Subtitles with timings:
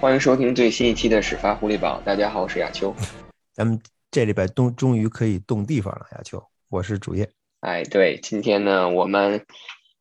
[0.00, 2.00] 欢迎收听最新一期的始发狐狸堡。
[2.02, 2.94] 大家好，我是亚秋。
[3.52, 3.78] 咱们
[4.10, 7.28] 这礼拜终终于可以动地方了，亚秋，我是主页。
[7.60, 9.44] 哎，对，今天呢，我们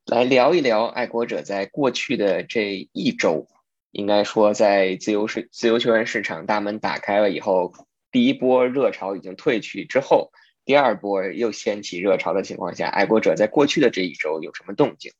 [0.06, 3.50] 来聊一聊爱国者在过去的这一周，
[3.92, 7.74] 应该说在自由市自由球员市场大门打开了以后，
[8.10, 10.32] 第一波热潮已经退去之后。
[10.70, 15.12] 第二波又掀起热潮的情况下，爱国者在过去的这一周有什么动静？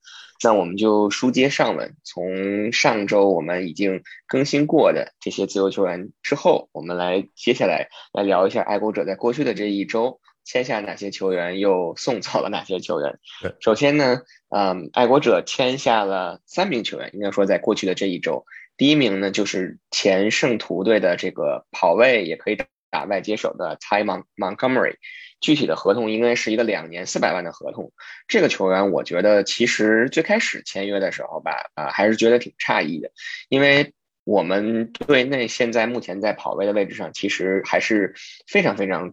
[0.44, 13.18] 那我们就书接上文，从上周我们已经更新过的这些自由球员之后，我们来接下来来聊一下爱国者在过去的这一周签下哪些球员，又送走了哪些球员。
[13.60, 14.22] 首先呢，
[14.56, 18.46] 嗯，爱国者签下了三名球员，应该说在过去的这一周，
[18.78, 22.58] 第一名呢就是前圣徒队的这个跑位也可以
[22.92, 24.06] 打外接手的 Ty
[24.38, 24.98] Montgomery。
[25.42, 27.92] 具体的合同应该是一个两年四百万的合同。
[28.28, 33.12] 这个球员，我觉得其实最开始签约的时候吧，啊，还是觉得挺诧异的，
[33.48, 33.94] 因为
[34.26, 38.14] 我们队内现在目前在跑位的位置上，其实还是
[38.48, 39.12] 非常非常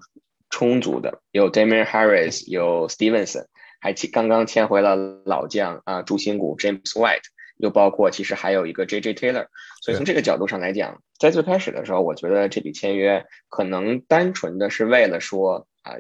[0.51, 3.47] 充足的，有 Damian Harris，有 Stevenson，
[3.81, 7.23] 还刚刚签回了老将啊，主心骨 James White，
[7.57, 9.47] 又包括其实还有一个 JJ Taylor。
[9.81, 15.95] 所以从这个角度上来讲，在最开始的时候，我觉得这笔签约可能单纯的是为了说啊。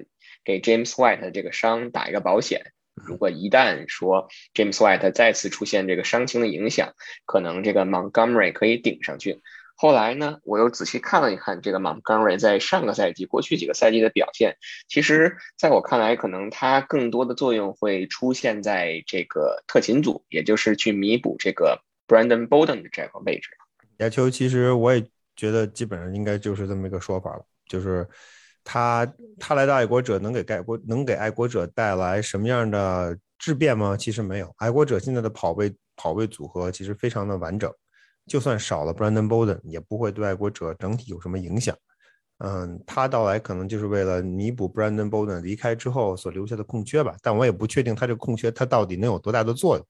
[0.46, 6.94] 给 James White 这个伤打一个保险，如果一旦说 James White 再次出现这个伤情的影响，
[7.24, 9.42] 可能这个 Montgomery 可以顶上去。
[9.74, 14.56] 后来呢，我又仔细看了一看这个 Montgomery 在上个赛季、过去几个赛季的表现，
[14.88, 23.50] 其实在我看来，可能他更多的作用会出现在这个特勤组，也就是去弥补这个 Brandon Bolden 的这个位置。
[23.98, 25.04] 亚球，其实我也
[25.34, 28.08] 觉得基本上应该就是这么一个说法了，就是。
[28.68, 29.06] 他
[29.38, 33.96] 他来到爱国者能给爱国能给爱国者带来什么样的质变吗？
[33.96, 37.72] 其实没有，爱国者现在的跑位跑位组合其实非常的完整，
[38.26, 41.76] 就算少了 Brandon Bolden 也不会对爱国者整体有什么影响。
[42.38, 49.86] 嗯，他到来可能就是为了弥补 Brandon Bolden 离开之后所留下的空缺吧，但我也不确定他这个空缺他到底能有多大的作用。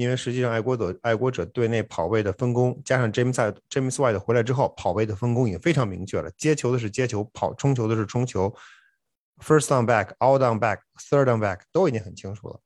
[0.00, 3.34] 因为实际上，爱国者爱国者队内跑位的分工，加上 James
[3.68, 6.30] James White 回来之后，跑位的分工已经非常明确了。
[6.38, 8.50] 接球的是接球，跑冲球的是冲球
[9.44, 12.58] ，First down back，All down back，Third down back 都已经很清楚了。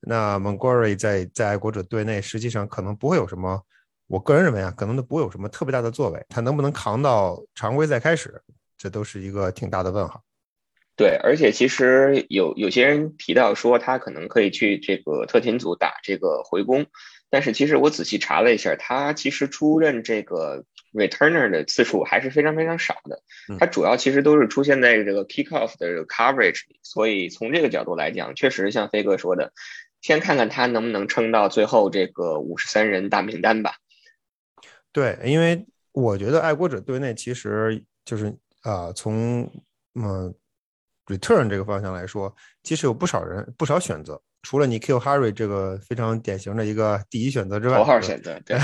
[0.00, 3.62] 那 Montgomery 在在爱国者队内，实际上可能不会有什么，
[4.06, 6.24] 我个人认为啊，可能都不会有什么特别大的作为。
[6.30, 8.42] 他能不能扛到常规赛开始，
[8.78, 10.22] 这都是一个挺大的问号。
[10.98, 16.86] 对，而且其实有有些人提到说他可能可以去这个特勤组打这个回攻，
[17.30, 23.22] 但是其实我仔细查了一下，他其实出任这个 returner 的次数还是非常非常少的，
[23.60, 29.52] 他主要其实都是出现在这个 kickoff 的 coverage 里，所以从这个角度来讲，确实像飞哥说的，
[30.00, 33.76] 先看看他能不能撑到最后这个五十三人大名单吧。
[34.90, 39.48] 对，因为我觉得爱国者队内其实就是啊，从
[39.94, 40.34] 嗯。
[41.08, 44.20] Return 这个方向来说，其实有不少人、不少选择。
[44.42, 48.38] 除了你 Kill Harry 这个非常典型的一个第一选择之外，头号选择。
[48.44, 48.58] 对，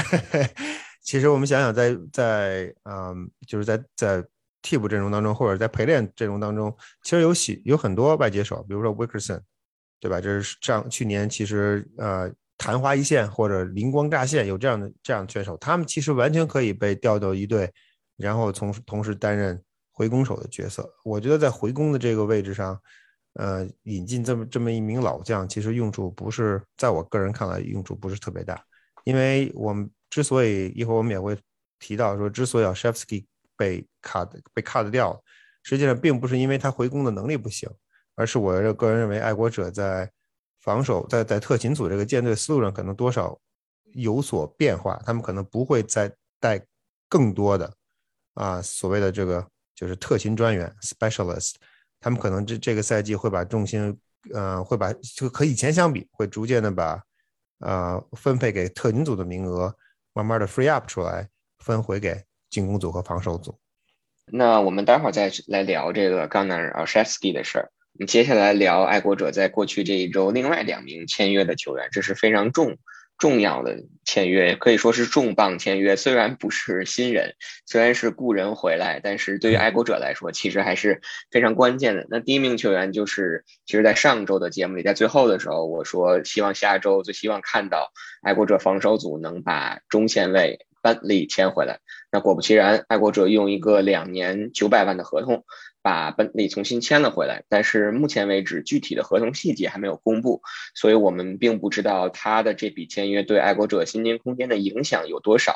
[1.03, 4.22] 其实我们想想，在在嗯，就是在在
[4.62, 9.41] 替补阵容当中，或者在陪练阵容当中，其实有喜有很多外接手，比如说 Wickerson，
[9.99, 10.21] 对吧？
[10.21, 17.72] 这是上去年其实呃昙花一现或者灵光乍现有这样的这样的选手，他们其实完全可以被调到一队，
[18.16, 19.61] 然后从同时担任。
[19.94, 22.77] 回攻手的角色，我觉得在回攻的这个位置上，
[23.34, 28.60] 呃，引进这么这么一名老将，其实用处不是，在我个人看来用处不是特别大。
[29.05, 31.38] 因为我们之所以一会儿我们也会
[31.78, 33.25] 提到说，之所以 Shevsky
[33.56, 35.22] 被 cut 被 cut 掉，
[35.62, 37.71] 实际上并不是因为他回攻的能力不行，
[38.16, 40.11] 而是我个人认为爱国者在
[40.61, 43.38] 防守在在特勤组这个舰队思路上可能多少
[43.93, 46.61] 有所变化，他们可能不会再带
[47.08, 47.73] 更多的
[48.35, 49.46] 啊所谓的这个。
[49.75, 51.55] 就是特勤专员 （specialist），
[52.00, 53.99] 他们可能这这个赛季会把重心，
[54.32, 57.03] 呃，会把就和以前相比，会逐渐的把，
[57.61, 59.75] 呃，分配给特勤组的名额，
[60.12, 61.29] 慢慢的 free up 出来，
[61.59, 63.59] 分回给进攻组和防守组。
[64.26, 67.70] 那我们待会儿再来聊这个 Gunnar Olszewski 的事儿。
[67.93, 72.79] 我们接下来聊爱国者在过去这一周另外两名签约的球员，这是非常重。
[73.16, 77.34] 重要的签约可以说是重磅签约，虽然不是新人，
[77.64, 81.00] 虽然是故人回来，但是对于爱国者来说，其实还是
[81.31, 82.06] 非常关键的。
[82.11, 91.78] 那第一名球员就是，其实，在上周的节目里，在最后的时候，我说希望下周最希望看到爱国者防守组能把中线位班里签回来。
[92.10, 95.44] 那果不其然，爱国者用一个两年九百万的合同
[95.84, 100.40] 把本利重新签了回来，但是目前为止具体的合同细节还没有公布，
[100.75, 105.54] 所以我们并不知道他的这笔签约对爱国者薪金空间的影响有多少。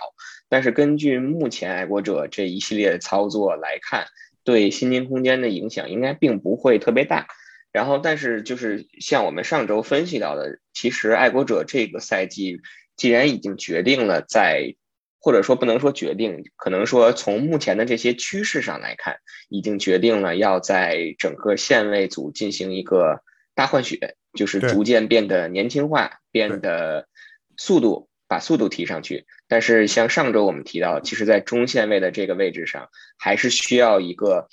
[0.50, 4.04] 但是根据目前爱国者这一系列的操作来看，
[4.44, 7.26] 对薪金空间的影响应该并不会特别大。
[7.72, 12.60] 然后，但是就是像我们上周分析到的，其实爱国者这个赛季
[12.96, 14.74] 既然已经决定了在。
[15.20, 19.18] 或者说不能说决定，可能说从目前的这些趋势上来看，
[19.48, 23.22] 已经决定了要在整个线位组进行一个
[23.54, 27.08] 大换血，就是逐渐变得年轻化，变得
[27.56, 29.26] 速度把速度提上去。
[29.48, 32.88] 但是像上周我们提到，其实，在中线位的这个位置上，
[33.18, 34.46] 还是需要一个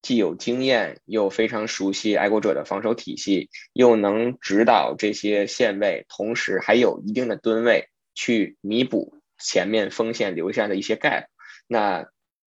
[0.00, 9.18] 既有经验又非常熟悉爱国者的防守体系，又能指导这些线位，同时还有一定的吨位去弥补。
[9.38, 11.26] 前面锋线留下的一些 gap，
[11.66, 12.06] 那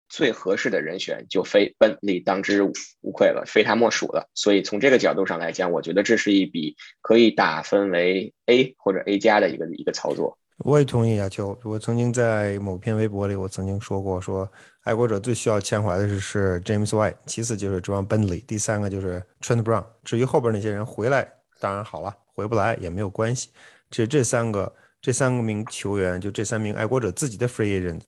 [0.08, 4.30] 最合适的人选就非本利当之无愧了，非他莫属了。
[4.36, 10.38] 所以从这个角度上来讲，我觉得这是一笔可以打分为 A 或者 A 加的一个一个操作。
[10.60, 11.58] 我也同意亚秋。
[11.64, 14.50] 我曾经在某篇微博里，我曾经说过，说
[14.84, 19.84] 爱国者最需要签怀的是是 James White，其次就是 John Benley，第三个就是 Trent Brown。
[20.04, 21.28] 至于后边那些人回来，
[21.60, 23.50] 当然好了，回不来也没有关系。
[23.90, 24.72] 这这三个。
[25.06, 28.02] 这三名球员，就这三名爱国者自己的 free agent，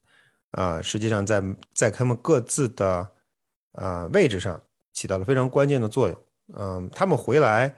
[0.50, 3.08] 啊，实际上在在他们各自的
[3.74, 4.60] 啊位置上
[4.94, 6.18] 起到了非常关键的作用。
[6.58, 7.72] 嗯，他们回来，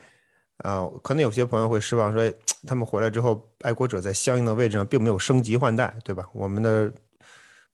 [0.60, 2.34] 啊，可能有些朋友会失望，说
[2.66, 6.26] 他们回来之后，爱国者在相应的位置上并没有升级换代，对吧？
[6.34, 6.90] 我们的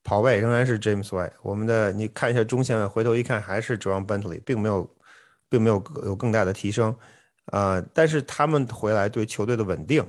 [0.04, 4.90] 跑位仍然是 James White，我们的你看一下中线，回头一看还是 John Bentley，并没有，
[5.48, 5.76] 并没有
[6.06, 6.98] 有更大的提升，
[7.52, 10.04] 啊，但是他们回来对球队的稳定。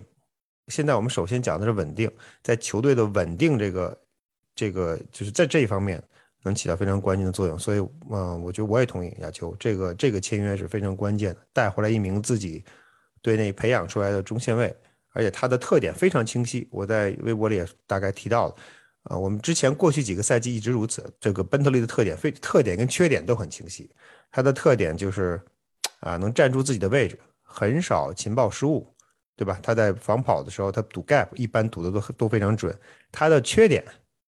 [0.69, 2.11] 现在我们首先讲的是稳定，
[2.43, 3.99] 在球队的稳定这个
[4.55, 6.03] 这个就是在这一方面
[6.43, 7.79] 能起到非常关键的作用，所以
[8.11, 12.65] 嗯，我觉得我也同意亚秋，这个这个签约是非常关键的，带回来一名自己
[13.23, 14.75] 队内培养出来的中线位，
[15.13, 18.55] 而且他的特点非常清晰，我在微博里也大概提到了，
[19.05, 23.89] 啊，我们之前过去几个赛季一直如此，这个奔特利的特点非特点跟缺点都很清晰，
[24.33, 25.41] 他的特点就是
[26.01, 28.93] 啊能站住自己的位置，很少情报失误。
[29.37, 29.59] 对吧？
[29.63, 32.77] 他在防跑的时候，他堵 gap 一般堵的都都非常准。
[33.13, 33.85] 他的缺点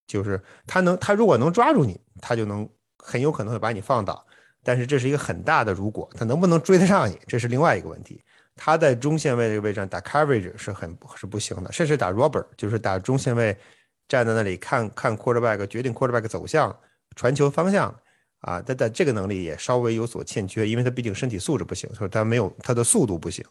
[0.07, 2.69] 就是他能，他如果能抓住你，他就能
[2.99, 4.25] 很有可能会把你放倒。
[4.63, 8.23] 但是这是一个很大的如果，他能不能追得上你，这是另外一个问题。
[8.55, 13.57] 他在中线位这个位置上打 coverage 是很是不行的，甚至打 robber 就是打中线位，
[14.09, 16.77] 站在那里看看 quarterback 决定 quarterback 走向、
[17.15, 17.95] 传球方向。
[18.41, 23.45] 啊，但但这个能力也稍微有所欠缺，因为他毕竟身体素质不行，所以他没有他的速度不行。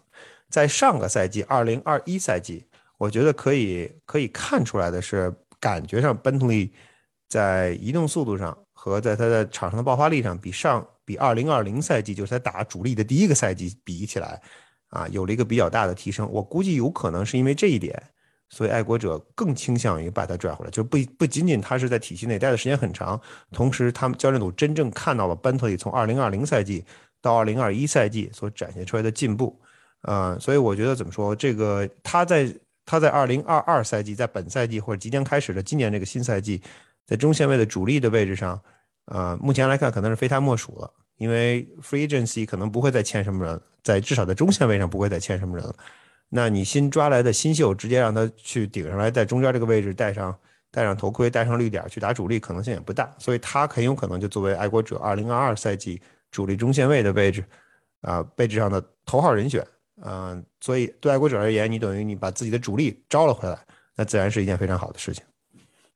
[0.49, 2.65] 在上个赛季，二零二一赛季，
[2.97, 6.71] 我觉得可以可以看出来的是，感觉上 Bentley
[7.27, 14.41] 在移动速度上和在他的场上的爆发力上，比上比二零二零赛季就是他打主力的第一个赛季比起来，
[14.89, 16.29] 啊，有了一个比较大的提升。
[16.31, 18.01] 我估计有可能是因为这一点。
[18.49, 23.19] 所以爱国者更倾向于把他拽回来，就不不仅仅他是在体系内待的时间很长，
[23.51, 26.83] 同时他们教练组真正看到了班特里从2020赛季
[27.21, 29.59] 到2021赛季所展现出来的进步，
[30.03, 32.53] 呃，所以我觉得怎么说，这个他在
[32.85, 36.61] 他在2022赛季，在本赛季或者即将开始的今年这个新赛季，
[37.05, 38.57] 在中线位的主力的位置上，
[39.05, 45.75] 呃，目前来看可能是非他莫属了，因为 free agency 可能不会再签什么人，在至少在中线位上不会再签什么人了。
[46.29, 50.37] 那你新抓来的新秀，直接让他去顶上来，在中间这个位置戴上
[50.69, 57.41] 戴上头盔，戴上绿点去打主力，可能性也不大，所以他很有可能就作为爱国者2022赛季主力中线位的位置，
[58.01, 59.65] 啊，位置上的头号人选，
[60.03, 63.57] 嗯，所以对爱国者而言，你等于你把自己的主力招了回来，
[63.95, 65.23] 那自然是一件非常好的事情。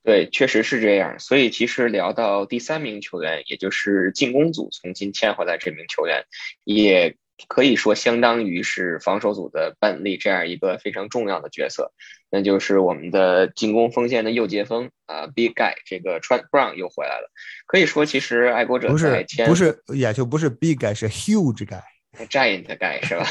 [0.01, 1.19] 对，确实是这样。
[1.19, 6.23] 所以其实聊到第三名球员，也就是进攻组重新签回来这名球员，
[6.63, 7.17] 也。
[7.47, 11.91] 可以说，相当于是防守组的本利这样一个非常重要的角色，
[12.29, 17.31] 那就是我们的进攻锋线的右接锋啊，Big Guy 这个 Trent Brown 又回来了。
[17.65, 23.25] 可以说，其实爱国者不是不是也就不是 Big Guy 是 Huge Guy，Giant Guy 是吧？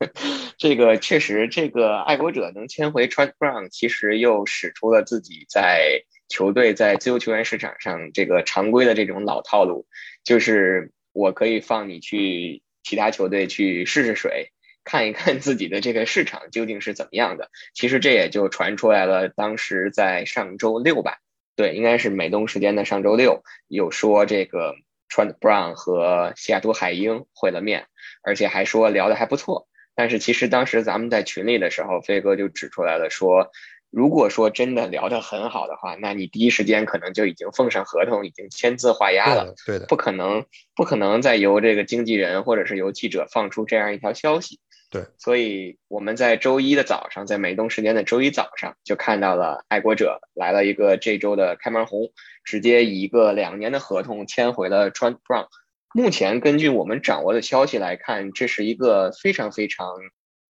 [0.58, 9.86] 这个确实，这个爱国者能签回 Trent Brown，其实又使出了自己在球队在自由球员市场上这个常规的这种老套路，
[10.24, 12.62] 就是我可以放你去。
[12.82, 14.52] 其他球队去试试水，
[14.84, 17.50] 看一看自己的这个市场究竟是怎么样的。
[17.74, 21.18] 其实这也就传出来了，当时在上周六吧，
[21.56, 24.74] 对，应该是美东时间的上周六，有说这个
[25.08, 27.86] Trent Brown 和西雅图海鹰会了面，
[28.22, 29.68] 而且还说聊的还不错。
[29.94, 33.50] 但是其实当时咱们在群里的时候，飞哥就指出来了，说
[33.90, 39.54] 如果说真的聊得很好的话，那你第一时间可能就已经奉上合同，已经签字画押了。
[39.66, 40.44] 对的，不可能，
[40.76, 44.60] 不可能再由这个经纪人或者是由记者放出这样一条消息。
[44.92, 52.10] 对，所以我们在周一的早上，在美东时间的周一早上，就看到了爱国者来了一个这周的开门红，
[52.44, 55.46] 直接以一个两年的合同签回了 Trent Brown。
[55.92, 59.96] 目前根据我们掌握的消息来看，这是一个非常非常。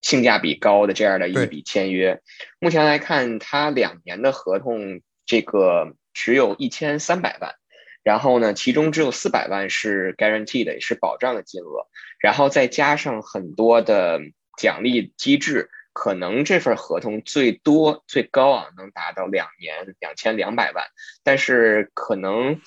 [0.03, 2.21] 性价比高的这样的一笔签约，
[2.59, 7.55] 目前来看，他两年的合同，这个只有一千三百万，
[8.03, 11.87] 然后呢，其中只有四百万是 guarantee 的，是保障的金额，
[12.19, 14.21] 然后再加上很多的
[14.57, 20.87] 奖励机制，可能这份合同最多最高啊能达到两年两千两百万，
[21.23, 22.63] 但是可能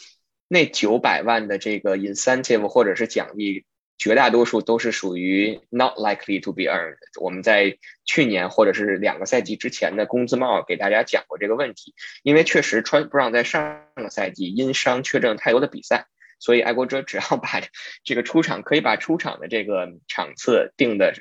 [0.47, 3.65] 那九百万的这个 incentive 或者是奖励。
[3.97, 6.97] 绝大多数都是属于 not likely to be earned。
[7.21, 16.07] 我们在去年或者是两个赛季之前的工资帽给大家讲过这个问题，因为确实 Trent Brown 在上个赛季因伤缺阵太多的比赛，
[16.39, 17.61] 所以爱国者只要把
[18.03, 21.13] 这个出场可以把出场的这个场次定的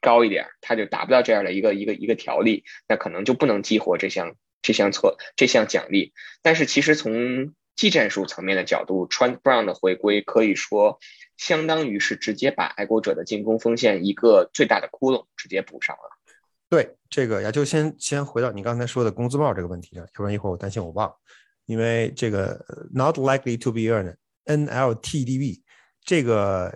[0.00, 6.12] 高一点，他就达不到这样的一个一个一个条例，那可能就不能激活这项这项错这项奖励。
[6.42, 10.98] 但是其实从技战术层面的角度，Trent Brown 的回归可以说。
[11.36, 16.02] 相当于是直接把爱国者的进攻锋线一个最大的窟窿直接补上了。
[16.68, 21.12] 对这个呀，就先先回到你刚才说的工资帽这个问题上，要不然一会儿我担心我忘。
[21.66, 24.14] 因为这个 not likely to be earned
[24.44, 25.60] NLTDB
[26.04, 26.72] 这个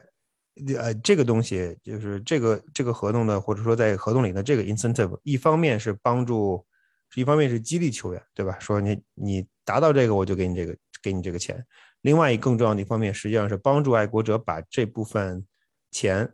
[0.76, 6.66] 呃这个东西就是这个这个合同的或者说在合同里的这个 incentive，一方面是帮助，
[7.14, 8.58] 一方面是激励球员，对吧？
[8.58, 11.64] 说你你达到这个我就给你这个给你这个钱。
[12.02, 15.44] 另外一更重要的一方面，实际上是帮助爱国者把这部分
[15.90, 16.32] 钱，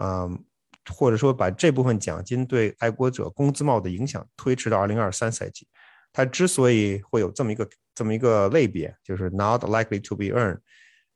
[0.00, 0.44] 嗯，
[0.90, 5.68] 或者说把这部分奖金对爱国者工资帽的影响推迟到二零二三赛季。
[6.12, 10.58] 它之所以会有这么一个这么一个类别，就是 not likely to be earned，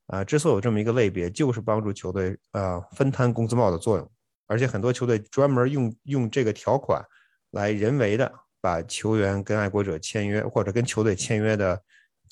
[0.06, 4.10] 啊，之所以有这么一个类别，就是帮助球队呃分摊工资帽的作用。
[4.46, 7.04] 而且很多球队专门用用这个条款
[7.50, 11.82] 来人为的把球员跟爱国者签约或者跟球队签约的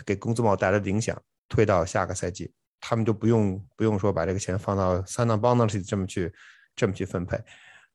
[0.05, 1.21] 给工资帽带来的影响。
[1.47, 6.33] 推到下个赛季，他们就不用不用说把这个钱放到三档帮当里这么去
[6.75, 7.39] 这么去分配。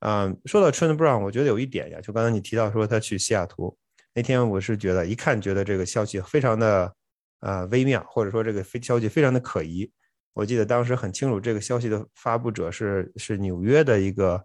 [0.02, 3.76] 嗯，说到 Trent Brown，我觉得有一点呀，就刚才你提到说他去西雅图
[4.14, 6.94] 那天，我是觉得一看觉得这个消息非常的
[7.40, 9.92] 呃微妙，或者说这个非消息非常的可疑。
[10.34, 14.42] 我记得当时很清楚，这个消息的发布者是是纽约的一个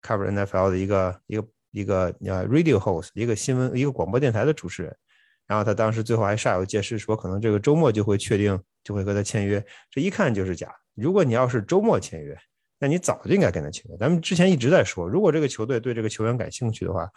[0.00, 4.96] Cover NFL 的一个一个一个呃 Radio Host，一个新闻一个广播电台的主持人。
[5.46, 9.64] 然后他当时最后还煞有介事说，可能这个周末就会确定，就会和他签约。
[9.90, 10.74] 这一看就是假。
[10.94, 12.36] 如果你要是周末签约，
[12.78, 13.96] 那你早就应该跟他签约。
[13.98, 17.08] 咱们之前一直在说，如果这个球队对这个球员感兴趣的话，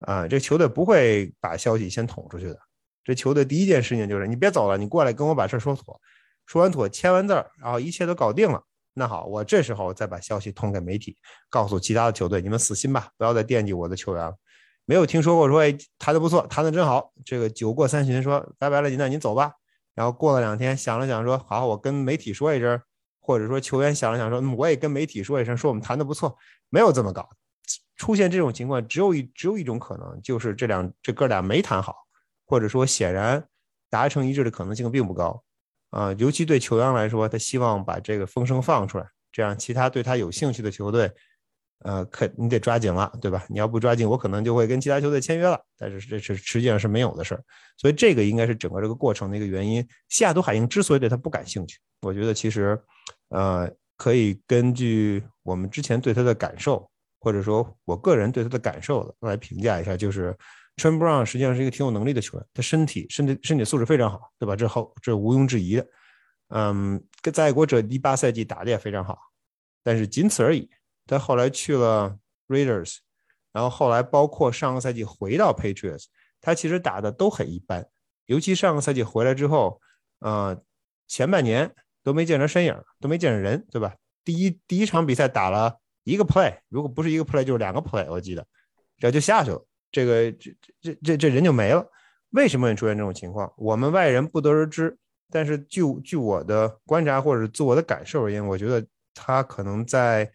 [0.00, 2.58] 啊，这球队不会把消息先捅出去的。
[3.04, 6.00] 这球队第一件事情就是，你别走了，你过来跟我把事说妥。
[6.46, 8.62] 说完妥，签完字儿，然后一切都搞定了。
[8.92, 11.16] 那好，我这时候再把消息通给媒体，
[11.48, 14.34] 告诉其他的球队，你们死心吧，不要再惦记我的球员了。
[14.90, 17.12] 没有听说过说，哎，谈的不错，谈的真好。
[17.24, 19.52] 这个酒过三巡，说拜拜了，您那您走吧。
[19.94, 22.82] 然后过了两天，想了想说，好，我跟媒体说一声，
[23.20, 26.36] 或者说球员想了想说，我也跟媒体说一声，说我们谈的不错。
[26.70, 27.28] 没有这么搞，
[27.94, 31.94] 出现这种情况，只有一只有一种可能，就是这两这哥俩没谈好，
[32.44, 33.46] 或者说显然
[33.88, 35.40] 达成一致的可能性并不高
[35.90, 36.12] 啊。
[36.14, 41.12] 尤其对球员来说，他希望把这个风声放出来，这样其他对他有兴趣的球队。
[41.82, 43.44] 呃，可你得抓紧了，对吧？
[43.48, 45.58] 你要不抓紧，我可能就会跟其他球队签约了。
[45.78, 47.42] 但是这是实际上是没有的事儿，
[47.76, 49.86] 所以这个应该是整个这个过程的一个原因。
[50.08, 52.78] 西雅图海鹰之所以对他不感兴趣，我觉得其实，
[53.30, 56.86] 呃，可以根据我们之前对他的感受，
[57.18, 60.36] 或者说我个人对他的感受来评价一下，就是
[60.76, 64.54] t r e n Brown 实际上是一个挺有能力的球员，他身体身体身体素质非常好，对吧？
[64.54, 65.86] 这后这毋庸置疑的。
[66.48, 69.16] 嗯，在爱国者第八赛季打的也非常好，
[69.82, 70.68] 但是仅此而已。
[71.06, 72.98] 他后来去了 Raiders，
[73.52, 76.04] 然后后来包括上个赛季回到 Patriots，
[76.40, 77.86] 他其实打的都很一般，
[78.26, 79.80] 尤其上个赛季回来之后，
[80.20, 80.62] 呃，
[81.08, 83.94] 前半年都没见着身影，都没见着人，对吧？
[84.24, 88.46] 第一第一场比赛打了一个 play，如果不是一个 play 就是两个 play，我记得，
[88.98, 91.84] 然后就下去了，这个这这这这人就没了。
[92.30, 93.52] 为什么会出现这种情况？
[93.56, 94.96] 我们外人不得而知。
[95.32, 100.30] 但是就据我的观察或者自我的感受而言，我觉得他可能在。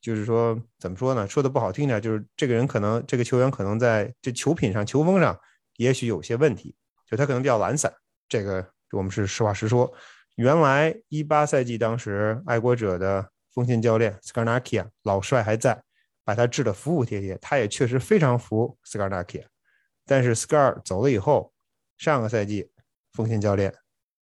[0.00, 1.28] 就是说，怎么说呢？
[1.28, 5.38] 说的不好听点，就是这个人可能，这个球员可能在这球品上、球风上，
[5.76, 6.74] 也许有些问题。
[7.06, 7.92] 就他可能比较懒散，
[8.28, 9.92] 这个我们是实话实说。
[10.36, 15.82] 原来一八赛季当时，爱国者的锋线教练 Skarnakia 老帅还在，
[16.24, 19.44] 把他治得服服帖帖，他也确实非常服 Skarnakia。
[20.06, 21.52] 但是 Scar 走了以后，
[21.98, 22.70] 上个赛季
[23.12, 23.74] 锋线教练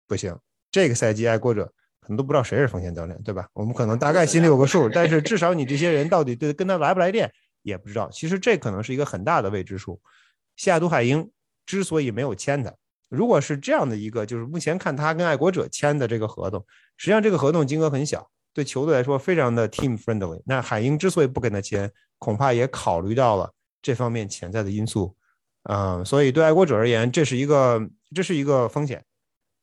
[0.07, 0.39] 不行，
[0.71, 1.73] 这个赛季爱国者
[2.05, 3.49] 可能都不知道谁是锋线教练，对吧？
[3.55, 7.33] 我们可能大概心里有个数，但是至少你这些人到底对跟他来不来电
[7.63, 8.11] 也不知道。
[8.13, 9.99] 其实这可能是一个很大的未知数。
[10.57, 11.29] 西雅图海鹰
[11.65, 12.73] 之所以没有签他，
[13.09, 16.65] 如果是这样的一个，就是目前看他跟爱国者签的这个合同，
[16.97, 20.43] 实际上这个合同金额很小，对球队来说非常的 team friendly。
[20.45, 25.17] 那海鹰之所以不跟他签，恐怕也考虑到了这方面潜在的因素。
[25.65, 27.81] 嗯，所以对爱国者而言，这是一个
[28.15, 29.03] 这是一个风险，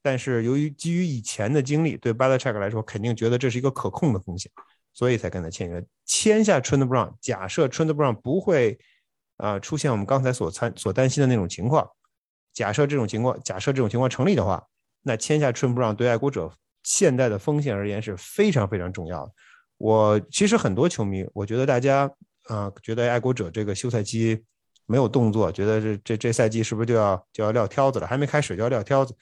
[0.02, 4.52] 但是由于基于以前的经历，对 Belichick 来说肯定觉得这是一个可控的风险，
[4.94, 5.84] 所以才跟他签约。
[6.06, 8.80] 签下 Trent Brown，假设 Trent Brown 不会
[9.38, 11.88] 啊出现我们刚才所参所担心的那种情况，
[12.54, 14.64] 假设这种情况假设这种情况成立的话，
[15.04, 16.52] 那签下 Trent Brown 对爱国者
[16.84, 19.32] 现在的风险而言是非常非常重要的。
[19.78, 22.12] 我其实很多球迷，我觉得大家
[22.46, 24.44] 啊觉得爱国者这个休赛期。
[24.88, 28.06] 没有动作，觉得这这这赛季是不是就要就要撂挑子了？
[28.06, 29.16] 还没开始就要撂挑子。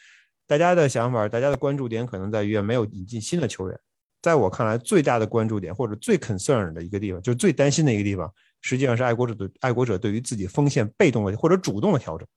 [0.50, 3.80] 大家的想法，大家的关注点可能在于没有引进新的球员。
[4.20, 12.28] 在我看来，最大的关注点或者最 concern 的一个地方，就是最担心的一个地方，实际上是爱国者的爱国者对于自己锋线被动的或者主动的调整。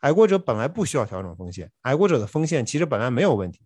[0.00, 3.62] 爱国者本来不需要调整锋线，爱国者的锋线其实本来没有问题，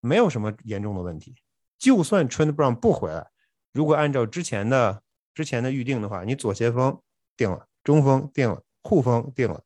[0.00, 1.34] 没有什么严重的问题。
[1.76, 3.26] 就算 Trent Brown 不回来，
[3.72, 5.02] 如果按照之前的
[5.34, 6.96] 之前的预定的话，你左前锋
[7.36, 7.66] 定了。
[7.82, 9.60] 中锋定了，护锋定了，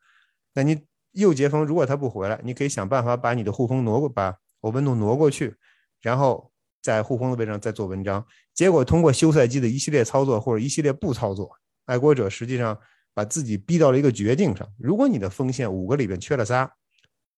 [0.54, 5.54] 那你右截锋如果他不回来，你可以想办法把你的护锋挪过，把欧文努挪过去，
[6.00, 8.24] 然后在护锋的位置上再做文章。
[8.54, 11.50] 结果通过休赛季的一系列操作或者一系列不操作，
[11.86, 12.78] 爱国者实际上
[13.12, 14.66] 把自己逼到了一个绝境上。
[14.78, 16.70] 如果你的锋线五个里边缺了仨，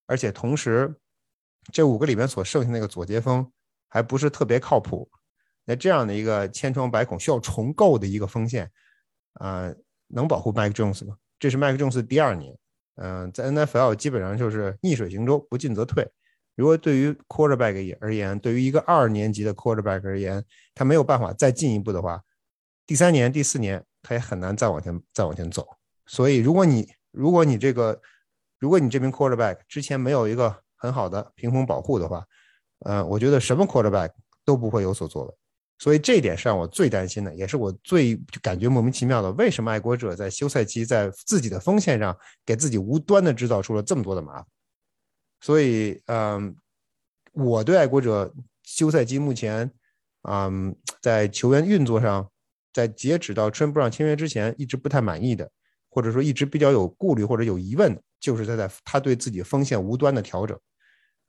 [0.05, 0.95] 而且同时
[1.71, 3.51] 这五个里边所剩下那个左截锋
[3.87, 5.09] 还不是特别靠谱，
[5.65, 8.69] 那这样的一个千疮百孔需要重构的一个锋线，
[9.33, 9.73] 啊。
[10.11, 11.15] 能保护 Mike Jones 吗？
[11.37, 12.57] 这是 Mike Jones 第二年，
[13.01, 16.05] 嗯，在 NFL 基本上就是逆水行舟，不进则退。
[16.55, 20.43] 如果对于 Quarterback 而言，对于一个二年级的 Quarterback 而言，
[20.75, 22.21] 他没有办法再进一步的话，
[22.85, 25.65] 第三年、第四年他也很难再往前、再往前走。
[26.05, 28.01] 所以，如果你如果你这个
[28.59, 32.25] 如果你这名 Quarterback 之前没有一个很好的屏风保护的话，
[32.85, 34.11] 嗯，我觉得什么 Quarterback
[34.43, 35.33] 都不会有所作为。
[35.79, 39.31] 所以这一点是让我最担心的，也是我最感觉莫名其妙的。
[39.31, 42.15] 为什么爱国者在休赛期在自己的锋线上
[42.45, 44.45] 给自己无端的制造出了这么多的麻烦？
[45.39, 46.53] 所以，嗯，
[47.31, 49.71] 我对爱国者休赛期目前，
[50.23, 52.29] 嗯，在球员运作上，
[52.73, 55.49] 在截止到 t r e n Brown 签约之前，一直不太满意的，
[55.89, 60.59] 或者说一直比较有顾虑或者有疑问的，就是他在他对自己锋线无端的调整。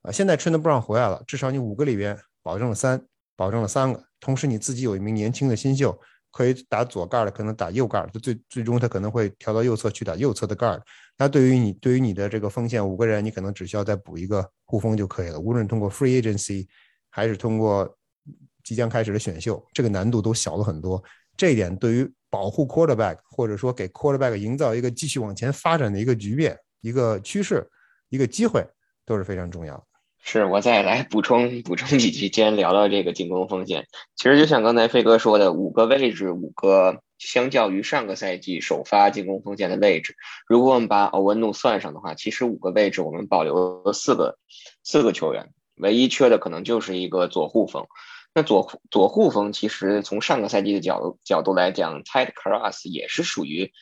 [0.03, 3.07] 啊，现在 Trent Brown 回来了，至少你五个里边保证了三，
[3.41, 4.05] 保证了三个。
[4.21, 5.99] 同时，你自己有一名年轻的新秀，
[6.31, 10.83] 可以打左盖的，可能打右盖的，最最终他可能会调到右侧去打右侧的盖儿。
[11.17, 15.41] 那对于你，对于你的这个锋线五个人，你可能只需要再补一个护锋就可以了。
[15.41, 16.69] 无论通过 free agency，
[17.09, 17.91] 还是通过
[18.63, 21.03] 即将开始的选秀，这个难度都小了很多。
[21.35, 27.67] 这一点对于保护 quarterback，或者说给 quarterback 营造一个继续往前发展的一个局面、一个趋势、
[28.11, 28.63] 一个机会，
[29.07, 29.85] 都是非常重要的。
[30.23, 40.15] 是我再来补充补充几句，既然聊到这个进攻锋线，其实就像刚才飞哥说的，五个位置，五个相较于上个赛季首发进攻锋线的位置，
[40.47, 44.39] 如果我们把欧文怒算上的话，其实五个位置我们保留了四个
[44.85, 47.87] 四个球员，唯一缺的可能就是一个左护锋。
[48.33, 53.73] 那左左护锋其实从上个赛季的角角度来讲，Ted Cross 也是属于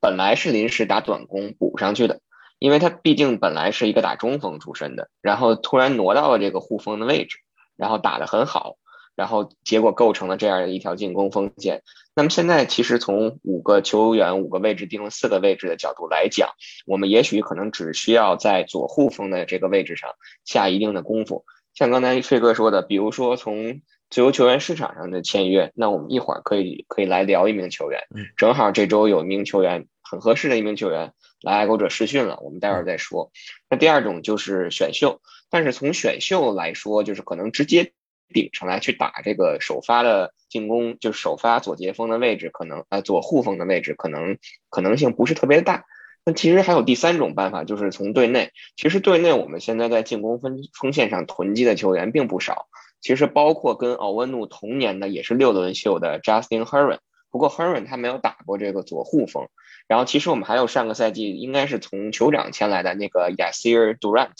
[0.00, 2.20] 本来是临时打短工补上去的。
[2.58, 7.38] 因为他毕竟本来是一个打中锋出身的，然后突然挪到了这个护锋的位置，
[7.76, 8.76] 然后打得很好，
[9.14, 11.82] 然后结果构成了这样的一条进攻锋线。
[12.14, 16.48] 那么现在其实从五个球员、五个位置定了四个位置的角度来讲，
[16.86, 20.10] 我们也许可能只需要在左护锋的这个位置上
[20.44, 21.44] 下一定的功夫。
[21.74, 28.00] 像刚才飞哥说的，比如说从自由球员市场上的签约，那我们一会儿可以可以来聊一名球员，
[28.38, 31.12] 正好这周有一名球员很合适的一名球员。
[31.46, 33.30] 来爱国者试训了，我们待会儿再说。
[33.70, 37.92] 那第二种就是选秀，但是从选秀来说，就是可能直接
[38.34, 44.38] 顶上来去打这个首发的进攻，就是首发左截锋的位置，可能呃左护锋的位置，可能
[44.70, 45.84] 可能性不是特别大。
[46.24, 48.50] 那其实还有第三种办法，就是从队内。
[48.76, 52.66] 其实队内我们现在在进攻锋锋线上囤积的球员并不少，
[53.00, 56.98] 其实包括跟奥温努同年的也是六轮秀的 Justin Herron，
[57.30, 59.48] 不过 Herron 他没有打过这个左护锋。
[59.88, 64.32] 然后其实我们还有上个赛季应该是从酋长签来的那个 Yasir Durant，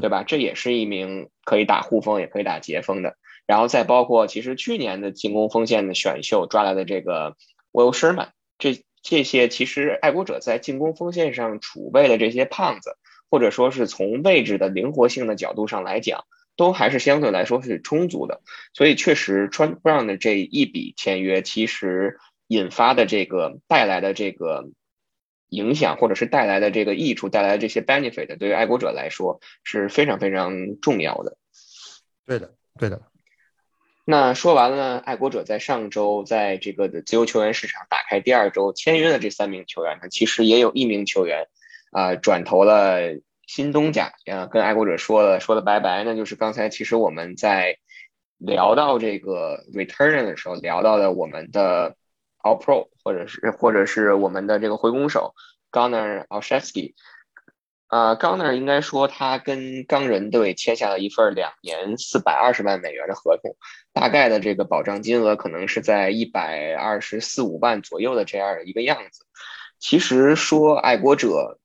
[0.00, 0.24] 对吧？
[0.24, 3.16] 这也是一名可以打护锋也可以打截锋的。
[3.46, 7.36] 然后再包括其实去年的进攻锋线的选秀抓来的这个
[7.72, 12.96] Will Sherman，这这些其实爱国者在进攻锋线上储备的这些胖子，
[13.30, 16.24] 或者说是从位置的灵活性的角度上来讲，
[16.60, 18.42] 都还是相对来说是充足的。
[18.74, 22.18] 所以确实，川 Brown 的这一笔签约，其实
[22.48, 24.68] 引发的这个带来的这个
[25.48, 31.38] 影响，或者是带来的这个益处，带来的这些 benefit，对于爱国者来说是非常非常重要的。
[32.26, 33.00] 对的，对的。
[34.04, 41.46] 那说完了，爱国者在上周在这个的自由球员市场打开第二周签约的这三名球员呢，其实也有一名球员
[41.90, 43.14] 啊转投了
[43.52, 46.04] 新东家，啊跟爱国者说了说了拜拜。
[46.04, 47.78] 那就是刚才其实我们在
[48.38, 51.96] 聊到这个 return 的时候聊到的我们的
[52.44, 55.34] All Pro，或者是或者是我们的这个回攻手
[55.72, 56.94] Gunner Alsheski。
[57.88, 63.56] 啊，Gunner 应该说他跟钢人队签下了一份两年四百二十万美元的合同，
[63.92, 69.26] 大概的这个保障金额可能是在一百二十四五万左右的这样的一个样子。
[69.80, 71.58] 其实说爱国者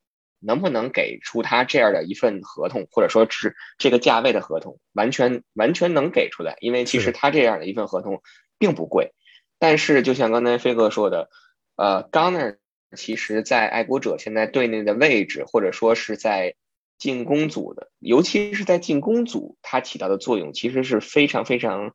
[0.45, 8.21] 能不能给出他这样的一份合同，或者说是这个价位的合同，完全完全能给出来，因为其实他这样的一份合同
[8.57, 9.13] 并不贵。
[9.59, 11.29] 但是就像刚才飞哥说的，
[11.75, 12.55] 呃，冈纳。
[12.95, 16.55] 其实，在爱国者现在队内的位置，或者说是在
[16.97, 21.93] 进攻组的，尤其是在进攻组，它起到的作用其实是非常非常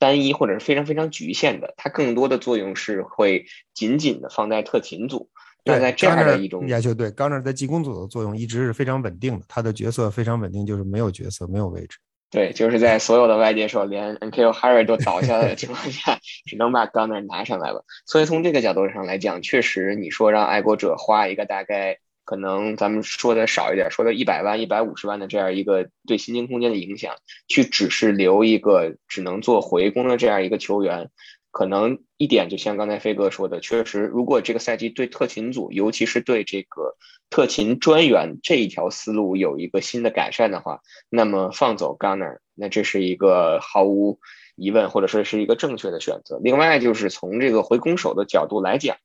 [0.00, 1.74] 单一，或者是非常非常局限的。
[1.76, 5.30] 它更多的作用是会紧紧的放在特勤组。
[5.64, 11.98] 那在这样的一种亚球对，冈纳在进攻组的作用一直是非常稳定的，他的角色非常稳定，就是没有角色，没有位置。
[12.30, 14.52] 对，就是在所有的外界说连 N.K.O.
[14.52, 17.84] Harry 都倒下来的情况下， 只能把 Gunner 拿上来了。
[18.06, 27.16] 所以从这个角度上来讲，确实你说让爱国者花一个大概可能咱们说的少一点，说的一百万、一百五十万的这样一个对薪金空间的影响，
[27.48, 31.10] 去只是留一个只能做回攻的这样一个球员。
[31.50, 36.96] 可能一点就像刚才飞哥说的，确实，如果这个赛季对特勤组，尤其是对这个
[37.28, 44.20] 特勤专员这一条思路有一个新的改善的话，那么放走 Gunner，那这是一个毫无
[44.54, 46.38] 疑问，或者说是一个正确的选择。
[46.40, 48.96] 另外就是从这个回攻手的角度来讲，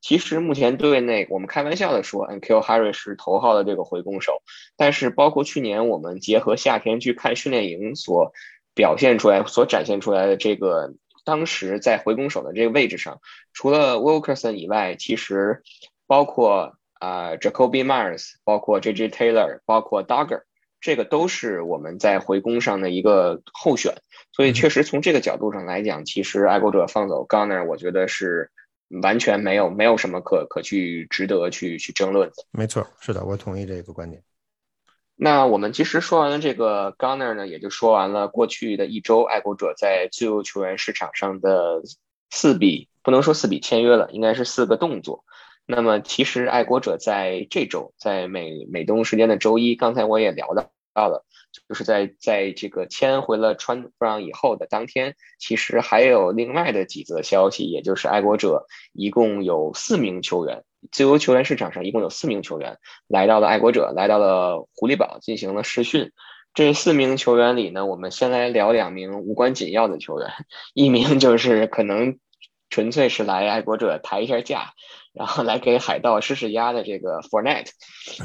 [0.00, 2.62] 其实目前队内我们开玩笑的说，N.Q.
[2.62, 4.42] Harry 是头号的这个回攻手，
[4.76, 8.32] 但是包括去年我们结合夏天去看训练营所
[8.74, 10.94] 表现出来、所展现出来的这个。
[11.24, 13.20] 当时在回攻手的这个位置上，
[13.52, 15.62] 除了 Wilkerson 以外，其实
[16.06, 19.08] 包括啊 Jacoby Myers，包括 J.J.
[19.08, 20.42] Taylor，包括 Duggar，
[20.80, 23.94] 这个都是我们在回攻上的一个候选。
[24.32, 28.50] 所以确实从这个角度上来讲，其实爱国者放走 Gunner，我觉得是
[29.02, 32.44] 完全没有没有什么可可去值得去去争论的。
[32.50, 34.22] 没错，是的，我同意这个观点。
[35.14, 41.82] 那我们其实说完了这个 Gunner 呢，也就说完了过去的一周爱国者在自由球员市场上的
[42.30, 45.24] 四笔，不能说四笔签约了，应该是四个动作。
[45.64, 51.24] 那么其实爱国者在这周，在美美东时间的周一，刚才我也聊到到了，
[51.68, 60.64] 就是在在这个签回了川 Brown 以后的当天，其实还有另外的几则消息，也就是爱国者一共有四名球员。
[60.90, 66.10] 自由球员市场上一共有四名球员来到了爱国者，来到了狐狸堡进行了试训。
[66.54, 70.28] 这四名球员里呢，我们先来聊两名无关紧要的球员，
[70.74, 72.18] 一名就是可能
[72.68, 74.72] 纯粹是来爱国者抬一下价，
[75.14, 77.68] 然后来给海盗施施压的这个 Fornet。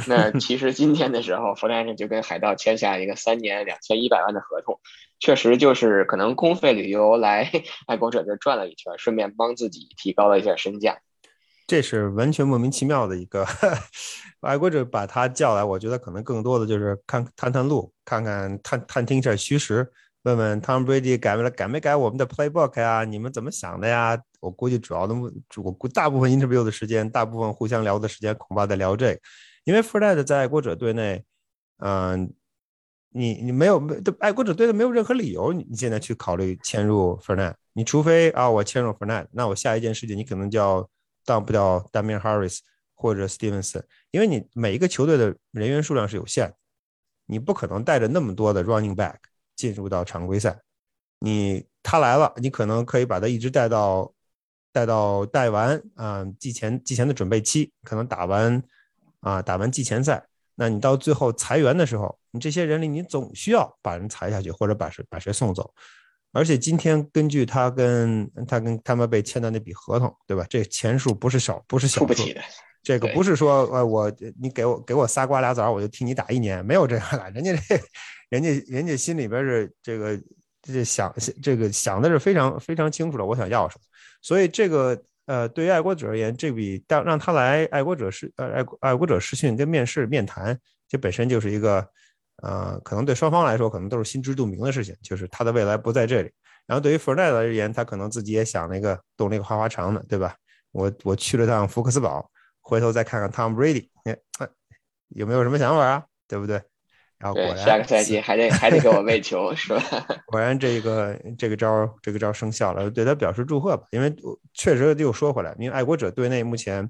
[0.07, 4.79] 那其实今天的时候，Fornet 就跟海盗签下一个三年两千一百万的合同，
[5.19, 7.49] 确实就是可能公费旅游来
[7.87, 10.99] 爱国者这转了一圈，顺便帮自己提高了一下身价。
[11.67, 13.45] 这是完全莫名其妙的一个
[14.39, 19.85] 爱国者把他叫来，我觉得可能更多的就是看探探路，看看探探听一下虚实，
[20.23, 23.03] 问问 Tom Brady 改没改没改我们的 Playbook 呀？
[23.03, 24.17] 你们怎么想的呀？
[24.39, 25.13] 我估计主要的，
[25.57, 29.19] 我估大部分 interview 的时间，大部分互相聊的时间，恐怕在聊这个。
[29.65, 31.25] 因为 Fred 在爱国者队内，
[31.79, 32.31] 嗯，
[33.09, 40.89] 你你没有没爱国者队的没有任何理由，你现在去考虑迁入 Fred，你除非啊我迁入 Fred，那我下一件事情你可能就要。
[41.27, 42.59] 当不掉 Damian Harris
[42.95, 46.53] 或者 Stevenson，因为你每一个球队的人员数量是有限，
[47.25, 49.17] 你不可能带着那么多的 running back
[49.53, 50.57] 进入到常规赛。
[51.19, 54.13] 你他来了，你可能可以把他一直带到
[54.71, 58.63] 带到带完啊季前季前的准备期，可能打完
[59.19, 65.73] 啊打完季前赛，那你到最后裁员的时候，你这些人里你总需要把人裁下去，或者把谁把谁送走。
[66.37, 70.45] 而且今天根据他跟他跟他们被签的那笔合同，对吧？
[70.47, 72.23] 这钱数不是少，不是小数。
[72.83, 77.31] 这个不是说呃我你给我给我仨瓜俩枣，我就替你打一年，没有这样的。
[77.31, 77.81] 人家这
[78.29, 80.17] 人家人家心里边是这个
[80.61, 83.81] 这想这个想的是非常非常清楚的，我想要什么。
[84.21, 91.85] 所以这个呃，对于爱国者而言，这笔让让他来爱国者试呃爱爱国者试训跟面试面谈，这本身就是一个
[92.43, 96.31] 呃，可能对双方来说可能都是心知肚明的事情，就是他的未来不在这里。
[96.65, 100.35] 然后对于弗奈德而言，他可能自己也想了一个动了一个花花肠子，对吧？
[100.71, 102.29] 我我去了趟福克斯堡，
[102.61, 104.17] 回头再看看 Tom Brady，哎，
[105.09, 106.03] 有没有什么想法啊？
[106.27, 106.61] 对不对？
[107.17, 109.81] 然后果然下个赛季还得还得给我喂球，是吧？
[110.27, 113.87] 果然这个这个招这个招生效了，对他表示祝贺吧。
[113.91, 114.15] 因为
[114.53, 116.87] 确实又说回来，因为爱国者队内目前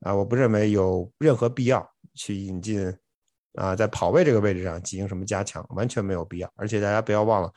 [0.00, 2.92] 啊，我不认为有任何必要去引进
[3.54, 6.52] 啊，在跑位这个位置上进行什么加强，完全没有必要。
[6.56, 7.52] 而且大家不要忘了，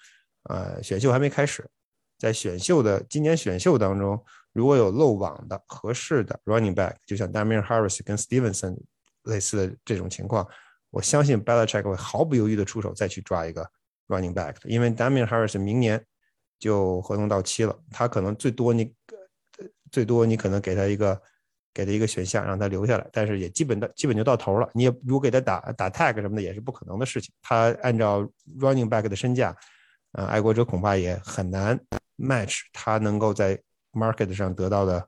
[0.49, 1.69] 呃，选秀还没开始，
[2.17, 8.77] 在选秀的今年选秀当中，如果有漏网的合适的 running back，就像 Damian Harris 跟 Stevenson
[9.23, 10.47] 类似的这种情况。
[10.89, 13.67] 我相信 Belichick 会毫不犹豫的出手再去抓一个
[14.07, 16.03] running back，因为 Damian Harris 明年
[16.59, 18.93] 就合同到期了，他可能最多你
[19.91, 21.19] 最多你可能给他一个
[21.73, 24.69] 给他一个选项让他留下来，但是也基本到基本就到头了。
[24.73, 27.33] 你也如果给他打打 tag 什么的也是不可能的事情。
[27.41, 28.21] 他按照
[28.59, 29.55] running back 的身价，
[30.11, 31.79] 呃，爱国者恐怕也很难
[32.17, 33.59] match 他能够在
[33.91, 35.07] market 上得到的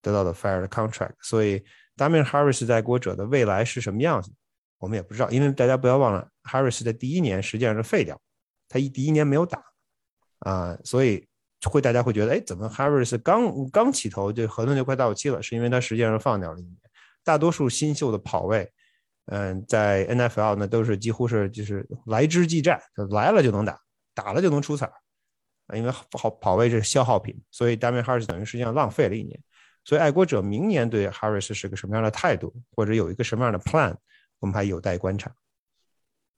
[0.00, 1.14] 得到的 fair contract。
[1.20, 1.62] 所以
[1.96, 4.32] Damian Harris 在国者的未来是什么样子？
[4.78, 8.18] 我们也不知道，因为大家不要忘了，Harris 的第一年实际上是废掉，
[8.66, 9.62] 他一第一年没有打
[10.38, 11.28] 啊，所以
[11.68, 15.42] 会大家会觉得，哎，怎么 Harris 刚刚起头就合同就快到期了？
[15.42, 16.76] 是因为他实际上放掉了一年。
[17.22, 18.72] 大多数新秀的跑位，
[19.26, 23.78] 嗯，在 NFL 呢都是几乎是就是来之即战，来了就能打，
[24.14, 24.86] 打了就能出彩
[25.66, 29.38] 啊，因为好跑位是消耗品，所以 Damian Harris 等于实际上浪费了一年。
[29.84, 33.94] 所以爱国者明年对 Harris 是个什么样的态度，或者有一个什么样的 plan？
[34.38, 35.30] 我们还有待观察。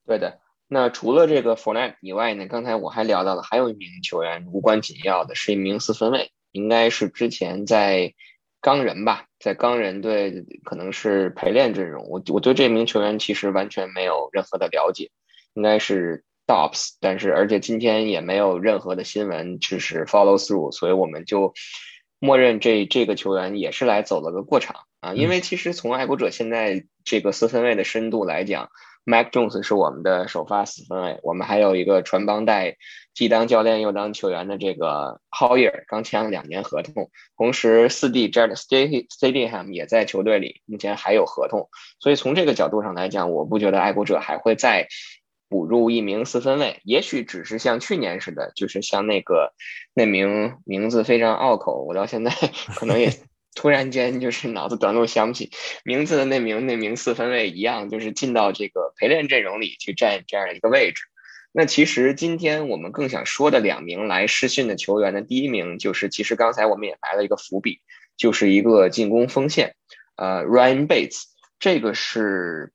[0.05, 0.37] 对的，
[0.73, 2.47] 那除了这个 f o r n e t 以外呢？
[2.47, 8.15] 刚才我还聊到了，还有一名球员无关紧要的，是一名四分卫，应该是之前在
[8.59, 12.09] 钢人吧，在钢人队可能是陪练阵容。
[12.09, 15.11] 我我对这名球员其实完全没有任何的了解，
[15.53, 21.53] 应该是 Dobbs，但是而且今天也没有任何的新闻就是 follow through，所以我们就
[22.17, 24.75] 默认这这个球员也是来走了个过场。
[25.01, 28.69] 啊，因为其实从爱国者现在这个四分卫的深度来讲
[29.05, 32.77] ，Mac Jones 是我们的首发四分卫，我们还有一个传帮带，
[33.13, 44.87] 既当教练又当球员的这个 Hoyer，刚签了两年合同，同时四弟 Jared Stadium 也在球队里，目前还有合同，所以从这个角度上来讲，我不觉得爱国者还会再
[45.49, 49.53] 补入一名四分卫，也许只是像去年似的，就是像那个
[49.93, 52.31] 那名名字非常拗口，我到现在
[52.75, 53.11] 可能也。
[53.55, 55.51] 突然间就是脑子短路想不起
[55.83, 61.03] 名字的那名那名四分卫一样，就是进到这个陪练阵容里去占这样的一个位置。
[61.51, 67.79] 那其实今天我们更想说的两名来试训的球员的，第一名就是其实刚才我们也埋了一个伏笔，
[68.17, 69.75] 就是一个进攻锋线，
[70.15, 71.23] 呃，Ryan Bates，
[71.59, 72.73] 这个是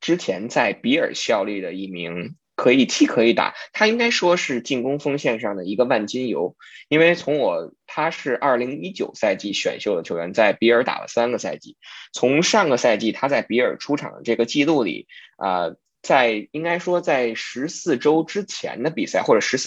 [0.00, 2.36] 之前在比尔效力的一名。
[2.56, 6.56] 可以踢可以打，他应该说是进攻锋线上的一个万金油。
[6.88, 11.76] 因为从我他是二零一九赛季选秀的球员，在比尔打了三个赛季。
[12.12, 19.58] 从上个赛季他在比尔出场的这个记录里，啊，在应该说在十四周之前的比赛或者十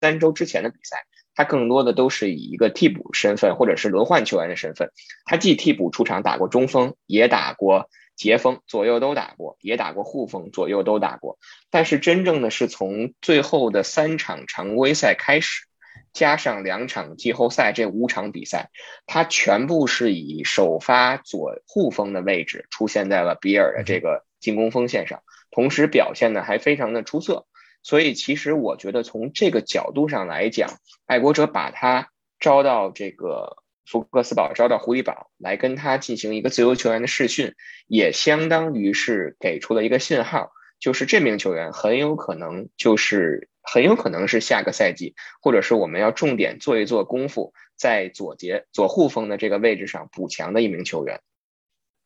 [0.00, 1.04] 三周之前的比赛，
[1.36, 4.90] 他更多的都是以一个替补身份或者是轮换球员的身份。
[5.24, 7.88] 他既替补出场打过中锋，也打过。
[8.16, 11.38] 截锋左右都打过，也打过护锋，左右都打过。
[11.70, 15.66] 但是真正的是从最后的三场常规赛开始，
[16.12, 18.70] 加上两场季后赛这五场比赛，
[19.06, 27.46] 他全部是以首发左护锋的位置出现在了比尔的这个进攻锋线上，同时表现的还非常的出色。
[27.82, 30.70] 所以其实我觉得从这个角度上来讲，
[31.06, 33.63] 爱国者把他招到这个。
[33.86, 37.54] 福克斯堡招到狐狸堡来跟他进行一个自由球员的试训，
[37.86, 51.20] 也相当于是给出了一个信号，就是这名球员很有可能就是很有可能是下个赛季，或者是我们要重点做一做功夫，在左节左护锋的这个位置上补强的一名球员。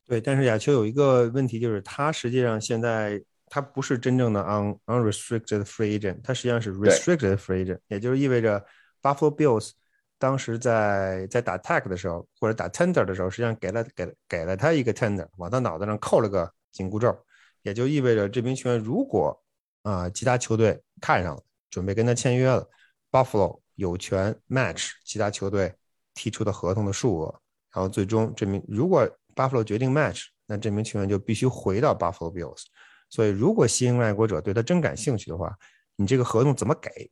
[0.07, 8.65] 对，但是亚秋有一个问题，就是他实际上现在他不是真正的 un unrestricted free agent，他实际上是 restricted free agent，也就是意味着
[9.01, 9.71] Buffalo Bills。
[10.19, 17.17] 当时在在打 tag 的时候，或者打 tender 的时候，实际上给了给给了他一个 tender，往他脑袋上扣了个紧箍咒，
[17.63, 19.41] 也就意味着这名球员如果
[19.83, 22.69] 啊其他球队看上了，准备跟他签约了
[23.11, 25.73] ，Buffalo 有权 match 其他球队
[26.15, 27.41] 提出的合同的数额，
[27.73, 32.65] 然后最终这名如果 Buffalo 决定 match，那这名球员就必须回到 Buffalo Bills。
[33.09, 35.57] 所以如果吸引外国者对他真感兴趣的话，
[35.95, 37.11] 你这个合同怎么给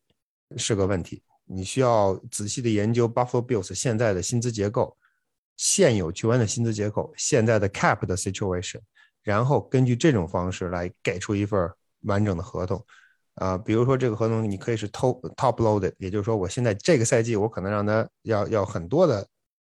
[0.56, 1.22] 是个问题。
[1.48, 4.96] 你需要仔细的研究 Buffalo Bills 现在的薪资结构，
[5.56, 8.80] 现有球员的薪资结构、现在的 cap 的 situation，
[9.22, 11.70] 然后根据这种方式来给出一份
[12.02, 12.84] 完整的合同。
[13.36, 19.26] 啊，比如说这个合同你可以是 top top loaded，也就是说我现在这个赛季我可能让他要要很多的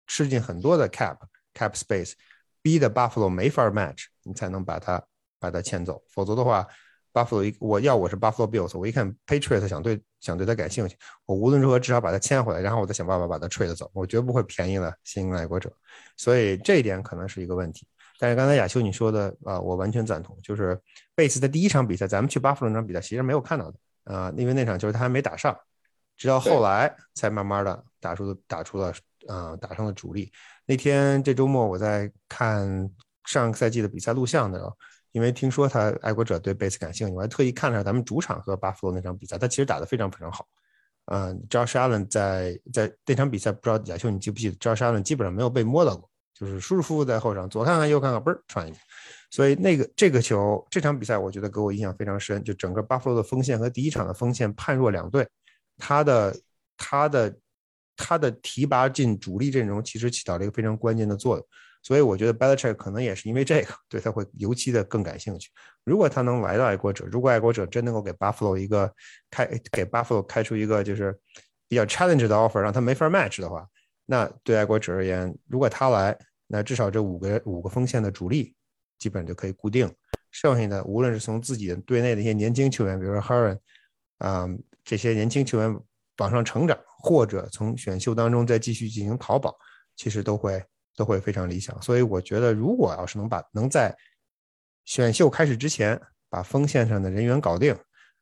[0.07, 1.17] 吃进很多的 cap
[1.55, 2.13] cap space，
[2.61, 5.03] 逼的 Buffalo 没法 match，你才能把他
[5.39, 6.67] 把他签走，否则的话。
[7.13, 10.97] Buffalo 一我要我是 Buffalo Bills，我一看 Patriots 想对想对他感兴趣，
[11.27, 15.71] 我无论如何至少把他签回来，然后我再想办法把他 trade 走，我绝不会便宜了新英爱国者，
[16.17, 17.87] 所以这一点可能是一个问题。
[18.19, 20.81] 但是刚才亚修你说的啊，我完全赞同，就是
[21.15, 25.55] 贝斯的第一场比赛，咱们去 Buffalo 那场比赛其实没有看到的啊，因为那场就是他还没打上，
[26.17, 28.93] 直到后来才慢慢的打出打出了
[29.29, 30.33] 啊打上了主力。
[30.65, 32.91] 那天这周末我在看
[33.27, 34.75] 上个赛季的比赛录像的时候。
[35.13, 40.47] 因为听说他爱国者对贝斯感兴趣，我还特意看了下咱们主场和巴弗罗那场比赛，他其实打得非常非常好。
[41.07, 48.77] 嗯，Josh Allen 在在那场比赛，不知道亚秀你记不记得，Josh Allen 基本上没有被摸到过，就是舒舒服服在后场，左看看右看看，嘣儿传一个。
[49.31, 55.27] 所以那个这个球，这场比赛我觉得给我印象非常深，就整个巴弗罗的锋线和第一场的锋线判若两队，
[55.77, 56.37] 他的
[56.77, 57.37] 他的
[57.97, 61.47] 他的提拔进主力阵容其实起到了一个非常关键的作用。
[61.83, 65.51] 所以我觉得 Belichick 可能也是因为这个，对他会尤其的更感兴趣。
[65.85, 68.91] 如果他能来到爱国者，如果爱国者真能够给 Buffalo 一个
[69.29, 71.19] 开，给 Buffalo 开出一个就是
[71.69, 73.67] 比较 challenge 的 offer，让他没法 match 的话，
[74.07, 76.17] 那对爱国者而言，如果他来，
[76.47, 78.55] 那至少这五个五个锋线的主力
[79.01, 79.93] 基本就可以固定，
[80.31, 83.59] 剩下的无论是从自己队内的一些年轻球员，比如说 Harren，
[84.19, 84.49] 啊
[84.85, 85.77] 这些年轻球员
[86.19, 89.53] 往上成长，或者从选秀当中再继续进行淘宝，
[89.97, 90.63] 其实都会。
[90.97, 93.97] 都会非常理想，所以我觉得，如果要是能把能在
[94.85, 97.77] 选秀开始之前把锋线上的人员搞定，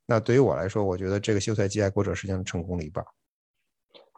[0.07, 3.05] 那对于我来说，我觉得这个休赛季爱国者实际上成功了一半。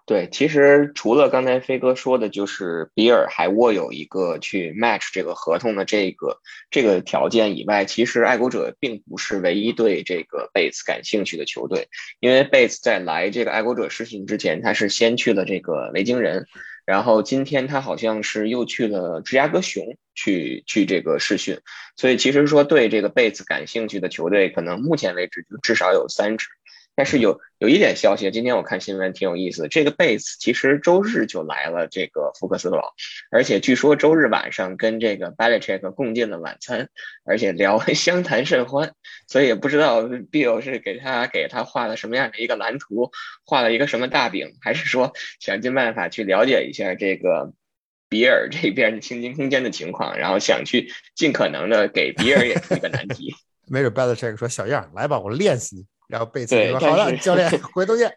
[0.04, 6.38] 对，其实除了刚才飞哥说的，就是比尔还握有一个去 match 这个合同的这个
[6.70, 11.88] 这个条件以外，其实爱国者并不是唯一对这个贝茨感兴趣的球队，
[12.18, 16.46] 因为贝茨在来这个爱国者试训之前，他是先去了这个维京人。
[16.85, 21.61] 然后今天他好像是又去了芝加哥熊去去这个试训，
[21.97, 26.49] 所以其实说对这个贝茨感兴趣的球队，可能目前为止就至少有三支。
[26.94, 29.68] 但是有有一点消息，今天我看新闻挺有意思的。
[29.68, 32.92] 这个贝斯其实周日就来了这个福克斯堡，
[33.31, 36.90] 而且据说周日晚上跟这个 Belichick 共进了晚餐，
[37.24, 38.92] 而且聊 相谈甚欢。
[39.26, 43.11] 所以也不知道 Bill 是给他给他画了什么样的一个蓝图，
[43.46, 47.55] 画了一个什么大饼，还是说想尽办法去了解一下这个
[48.11, 53.35] 比尔这边的薪金空间的情况，然后想去尽可能的给比尔也出一个难题。
[53.66, 55.87] 没准 Belichick 说小样来吧，我练死你。
[56.12, 58.14] 然后贝茨说：“好了，教练， 回头见。”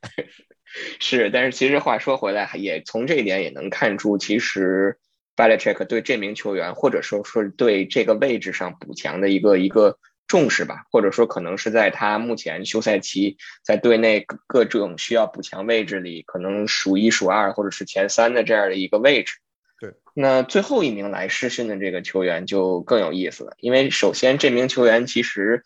[0.99, 4.97] 是，但是其实话说回来，也从这一点也能看出，其实
[5.37, 19.35] Belichick 对这名球员，或者说说对这个位置上补强的一个一个重视吧，或者说可能是在他目前休赛期在队内各各种需要补强位置里，可能数一数二或者是前三的这样的一个位置。
[19.79, 25.63] 对，那最后一名来试训的这个球员就更有意思了，因为首先这名球员其实。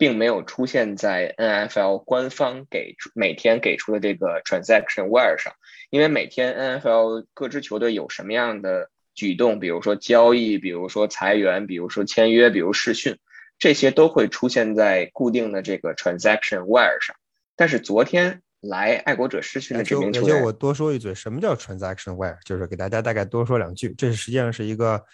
[0.00, 5.52] 并没有出现在 NFL 官方给出每天给出的这个 transaction wire 上，
[5.90, 13.18] 因为每天 NFL 各支球队有什么样的举动，比如说交易，比如说裁员，比如说签约，比如试训，
[13.58, 17.14] 这些都会出现在固定的这个 transaction wire 上。
[17.54, 22.38] 但是昨天来爱国者失去了这名球员，我多说一嘴，什么叫 transaction wire？
[22.46, 25.04] 就是给大家大概多说两句，这实际上是一个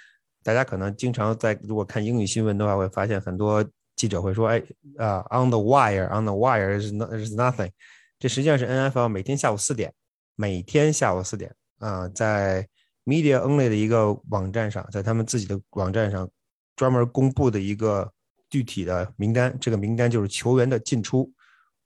[0.44, 3.68] 大家可能经常在如果看英语新闻的话，会发现很多。
[3.96, 4.62] 记者会说：“哎，
[4.98, 7.70] 啊，on the wire，on the wire is is nothing。
[8.18, 9.92] 这实际上是 NFL 每天下午四点，
[10.36, 12.68] 每天下午四点啊，在
[13.04, 16.28] Media Only 的一个网站上，在他们自己的网站上
[16.76, 18.12] 专门公布的一个
[18.50, 19.56] 具体的名单。
[19.58, 21.32] 这个名单就是球员的进出，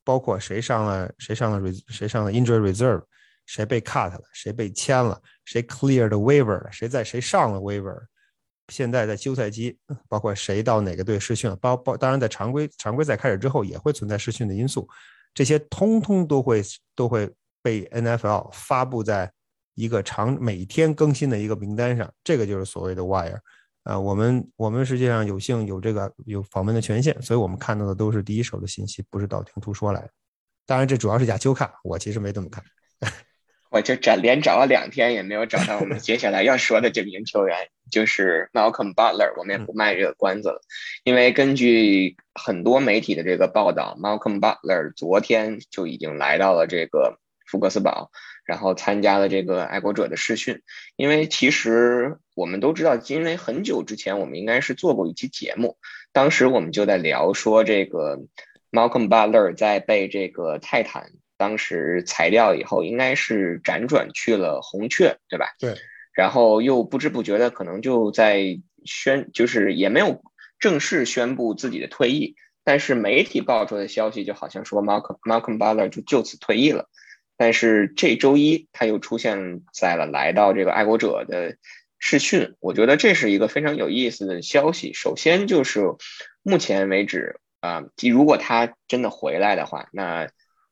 [0.04, 3.02] 包括谁上了，谁上了 re, 谁上了 injury reserve，
[3.46, 8.00] 谁被 cut 了，谁被签了，谁 cleared waiver 了，谁在谁上了 waiver。”
[8.70, 9.76] 现在在休赛期，
[10.08, 14.88] 包括谁到哪个队试训，包包当然在常规常规赛开始之后也会存在试训的因素，
[15.34, 16.62] 这些通通都会
[16.94, 17.30] 都会
[17.62, 19.30] 被 NFL 发布在
[19.74, 23.38] 一个长每天更新的一个名单上，这个就是所谓的 wire。
[23.82, 30.10] 啊，我们我们实际上有幸有这个有访问的权限，所以我们看到的都是第一手的信息，不是道听途说来的。
[30.66, 32.62] 当然，这主要是亚秋看，我其实没这么看。
[33.70, 39.32] 我就找连找了两天也没有找到我们接下来要说的这名球员， 就是 Malcolm Butler。
[39.38, 40.60] 我们也不卖这个关子了，
[41.04, 48.10] 因为根据很多媒体的这个报道，Malcolm Butler 昨天就已经来到了这个福克斯堡。
[48.46, 50.60] 然后参加了这个爱国者的试训。
[50.96, 55.76] 因为其实我们都知道，因为很久之前我们应该是做过一期节目，
[56.12, 58.18] 当时我们就在聊说这个
[58.72, 65.54] Malcolm Butler 在被这个泰坦当时裁掉以后，应该是辗转去了红雀，对吧？
[65.58, 65.74] 对。
[66.12, 70.22] 然后又不知不觉的可能就在宣，就是也没有
[70.58, 76.90] 正式宣布自己的退役，但是媒体爆出的消息就好像说 Malcolm Malcolm Butler 就就此退役了。
[77.38, 81.56] 但是这周一他又出现在了来到这个爱国者的
[81.98, 84.92] 试训，我觉得这是一个非常有意思的消息。
[84.92, 85.94] 首先就是
[86.42, 90.28] 目前为止啊，如果他真的回来的话，那。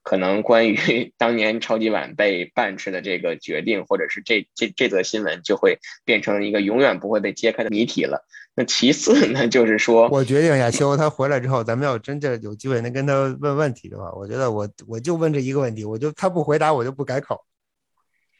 [0.09, 8.24] 可能关于 当年超级碗被办斥的这个决定，或者是这这这则新闻，就会变成一个永远不会被揭开的谜题了。
[8.54, 17.44] 那其次呢， 就是说，我决定亚修他回来之后，咱们要真正有机会能跟他问问题的话，我觉得我我就问这一个问题，我就他不回答，我就不改口。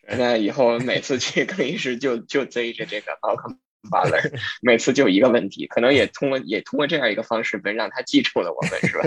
[0.09, 3.59] 那以后每次去更衣室就就 追着这个奥克。
[3.89, 4.19] 巴勒
[4.63, 9.05] 每次就一个问题，可能也通过也通过这样一个方式，能让他记住了我们，是吧？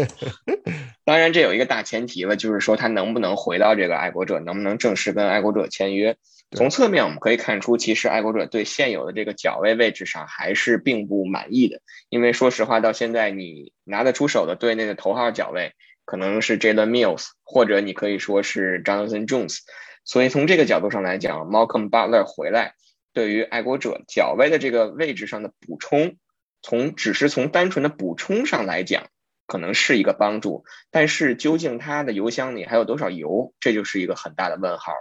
[1.06, 6.16] 当然，这有一个大前提了，就是说他能不能回到这个爱国者，能不能正式跟爱国者签约？
[6.56, 11.80] 从侧面我们可以看出，其实爱国者对现有的这个角位位置上还是并不满意的，
[12.10, 15.72] 因为说实话，到现在你拿得出手的队内的头号角位
[16.04, 19.60] 可能是 Jalen Mills，或者你可以说是 Jonathan Jones，
[20.04, 22.74] 所以从这个角度上来讲，Malcolm Butler 回来。
[23.14, 26.16] 对于爱国者脚位的这个位置上的补充，
[26.62, 29.08] 从只是从单纯的补充上来讲，
[29.48, 34.94] 可能是一个帮助，但是究竟他的油箱里还有多少油，这就是一个很大的问号。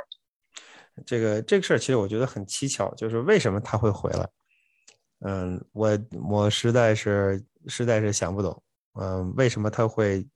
[1.07, 4.29] 这个这个事儿其实我觉得很蹊跷，就是为什么他会回来？
[5.25, 5.99] 嗯，我
[6.29, 8.63] 我实在是实在是想不懂。
[9.01, 10.27] 嗯，为什么他会？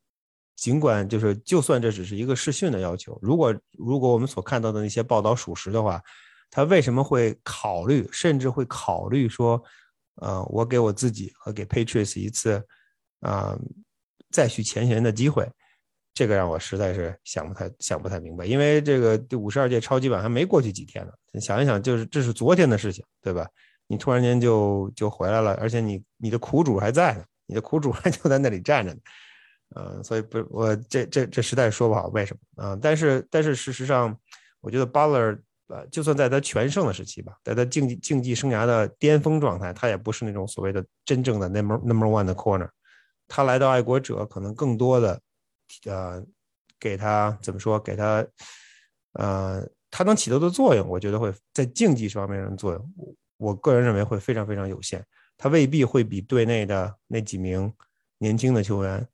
[0.54, 6.00] 尽管就是就算这只是一个试训的要求，如果如果我们所看到的那些报道属实的话。
[6.50, 9.60] 他为什么会考虑，甚至会考虑说，
[10.22, 12.64] 呃，我给我自己和给 Patriots 一次，
[13.20, 13.58] 啊，
[14.30, 15.50] 再续前缘的机会，
[16.14, 18.46] 这个让我实在是想不太想不太明白。
[18.46, 23.48] 因为这个第五十二届超级碗还没过去几天呢，你想一想，就是这是昨天的事情，对吧？
[23.88, 29.00] 你突然间就就回来了，而且你你的苦主还在呢，你的苦主还就在那里站着呢，
[29.74, 32.78] 嗯，所以不，我这这这实在说不好为什么啊？
[32.80, 34.16] 但是但是事实上，
[34.60, 35.40] 我觉得 Butler。
[35.68, 42.68] 呃，就算在他全盛的时期吧，在他竞技竞技生涯的巅峰状态，他也不是那种所谓的真正的 number number one 的 corner。
[43.26, 45.18] 他来到爱国者，可能更多的，
[45.86, 46.22] 呃，
[46.78, 47.80] 给他怎么说？
[47.80, 48.26] 给他，
[49.14, 55.02] 呃，他能起到的作用，我觉得会在竞技方面的作用，我个人认为会非常非常有限。
[55.38, 57.72] 他未必会比队内的那几名
[58.18, 59.08] 年轻的球员，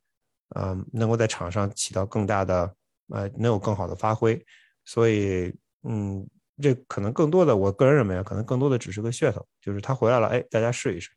[0.57, 2.75] 嗯，能够在场上起到更大的，
[3.11, 4.45] 呃，能有更好的发挥。
[4.85, 6.29] 所以，嗯。
[6.61, 11.11] 这可能更多的，我个人认为啊，可能更多的只是个噱头，就是他回来了，哎，大家试一试，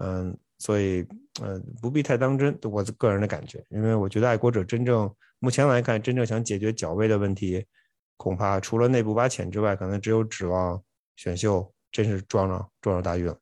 [0.00, 1.06] 嗯，所以，
[1.42, 7.64] 嗯，不必太当真，我个人的感觉，因为我觉得爱国者真正目前来看，真正想解决脚位的问题，
[8.16, 10.82] 恐怕除了内部挖潜之外，可能只有指望
[11.16, 13.38] 选秀真是撞上撞上大运了。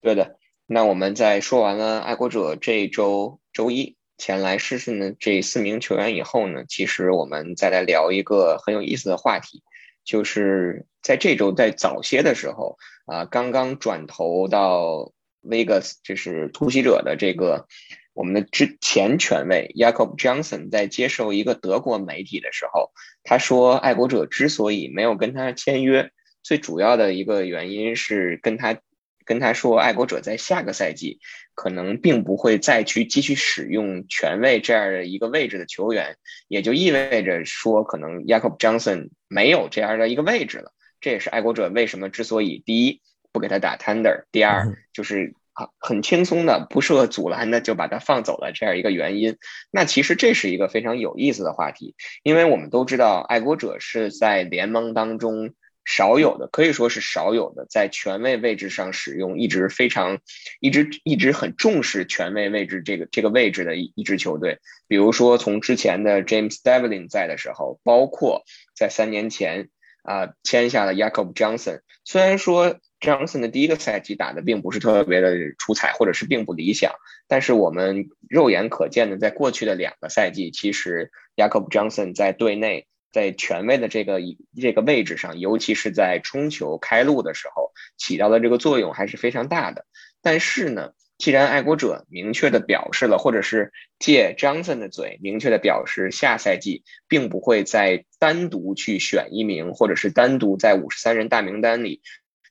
[0.00, 9.62] 对的，那我们在说完了爱国者这周周一前来试训的这四名球员以后呢，其实我们再来聊一个很有意思的话题。
[10.08, 17.66] 就是在这周在早些的时候啊，刚刚转投到 Vegas，就是突袭者的这个
[18.14, 22.90] 我们的之前权威 Jacob Johnson 在接受一个德国媒体的时候，
[23.22, 26.10] 他说，爱国者之所以没有跟他签约，
[26.42, 28.80] 最主要的一个原因是跟他。
[29.28, 31.18] 跟他说，爱国者在下个赛季
[31.54, 36.16] 可能并不会再去继续使用权位这样的一个位置的球员，
[36.48, 40.72] 也就意味着说，可能 Jacob Johnson 没有这样的一个位置了。
[40.98, 44.64] 这也是爱国者为什么之所以第一不给他打 tender，第二
[44.94, 49.36] 就是啊很轻松的不设阻拦的就把他放走了这样一个原因。
[49.70, 55.52] 那其实这是一个非常有意思的话题，因为我们都知道爱国者是在联盟当中。
[55.90, 60.18] 少有的可以说是少有的，在权位位置上使用一直非常，
[60.60, 64.58] 一直一直很重视权位位置这个这个位置的一一支球队。
[64.86, 68.42] 比如说，从之前的 James Devlin 在的时候，包括
[68.76, 69.70] 在三年前
[70.02, 71.80] 啊签下了 Jacob Johnson。
[72.04, 76.92] 虽然说 Johnson 的第一个赛季打的并不是特别的出彩，或者是并不理想，
[77.28, 82.86] 但是我们肉眼可见的，在过去的两个赛季，其实 Jacob Johnson 在队内。
[83.12, 84.20] 在权威的这个
[84.60, 89.86] 这个位置上，尤其是在冲球开路的时候，起到的这个作用还是非常大的。
[90.20, 102.02] 但是呢，既然爱国者明确的表示了，或者是借 Johnson 的嘴明确的表示，下赛季并不会再单独去选一名，或者是单独在五十三人大名单里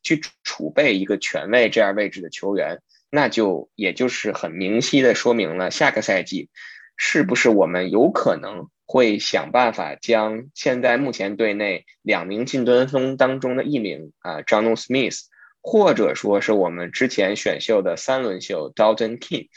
[0.03, 6.49] 去储备一个权威这样位置的球员，那就也就是很明晰的说明了下个赛季
[6.95, 15.19] 是不是我们有可能会想办法将现在目前队内两名近端锋当中的一名啊 j o h n Smith。
[15.59, 19.49] 或者说是我们之前选秀的三轮秀 Dalton King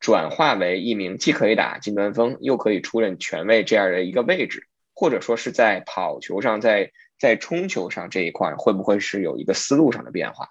[0.00, 4.66] 转化为一名既可以打近端锋又可以出任权位这样的一个位置，
[4.96, 10.48] 或者说是在跑球上，在在冲球上这一块会不会是有一个思路上的变化？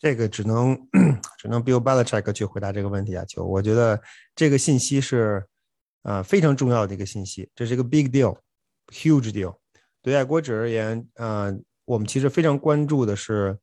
[0.00, 0.76] 这个只能
[1.38, 4.02] 只能 Bill Belichick 去回答这个问题啊，就我觉得
[4.34, 5.46] 这个信息是
[6.06, 9.54] 啊非常重要的一个信息，这是一个 big deal，huge deal。
[10.02, 11.54] 对爱国者而言，呃，
[11.84, 13.58] 我们其实非常关注的是。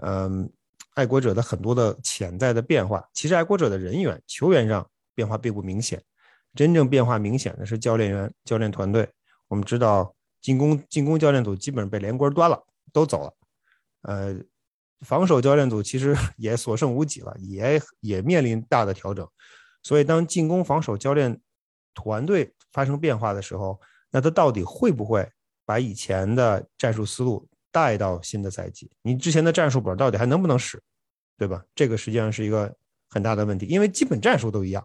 [0.00, 0.48] 嗯，
[0.94, 6.00] 爱国者的很多的潜在的变化，其实爱国者的人员球员上变化并不明显，
[6.54, 9.10] 真正变化明显的是教练员、教练团队。
[9.48, 13.34] 我们知道进攻进攻教练组基本上被连锅端了，都走了。
[14.02, 14.40] 呃，
[15.00, 19.28] 防守教练组其实也所剩无几了，也也面临大的调整。
[19.82, 21.40] 所以当进攻防守教练
[22.00, 23.80] 团队发生变化的时候，
[24.12, 25.28] 那他到底会不会
[25.66, 27.44] 把以前的战术思路？
[27.70, 30.82] 带到新的赛季，你之前的战术本到底还能不能使，
[31.36, 31.62] 对吧？
[31.74, 32.74] 这个实际上是一个
[33.10, 34.82] 很大的问题，因为基本战术都一样。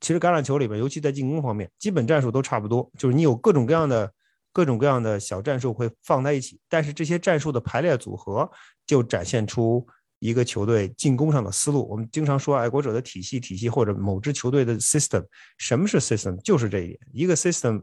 [0.00, 4.10] 其实橄榄球里边，尤其在进攻方面，基本战术都差不多，就是你有各种各样的、
[4.54, 8.50] 各种各样的小战术会放在一起，但是这些战术的排列组合
[8.86, 9.86] 就展现出
[10.22, 11.88] 一个球队进攻上的思路。
[11.88, 15.26] 我们经常说爱国者的体系、体系或者某支球队的 system，
[15.58, 16.40] 什么是 system？
[16.42, 17.82] 就是这一点，一个 system，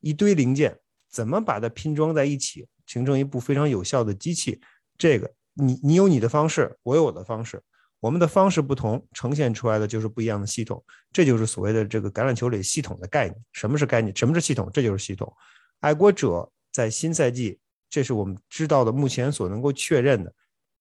[0.00, 0.78] 一堆零件
[1.10, 2.66] 怎么把它拼装在一起？
[2.86, 4.60] 形成一部非常有效的机器，
[4.98, 7.60] 这个你你有你的方式，我有我的方式，
[7.98, 10.84] 我们的方式不同，呈现出来的就是不一样的系统。
[11.10, 13.36] 这就是所谓的这个橄榄球里系统的概念。
[13.52, 14.14] 什么是概念？
[14.14, 14.70] 什么是系统？
[14.72, 15.34] 这就是系统。
[15.80, 17.58] 爱国者在新赛季，
[17.88, 20.30] 这是我们知道的目前所能够确认的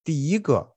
[0.04, 0.73] 第一个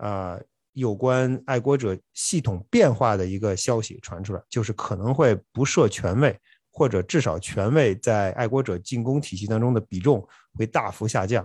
[0.00, 0.38] 啊
[0.72, 6.36] 有关爱国者系统变化的一个消息传出来，就是可能会不设权位。
[6.72, 11.44] 或者至少权位在爱国者进攻体系当中的比重会大幅下降，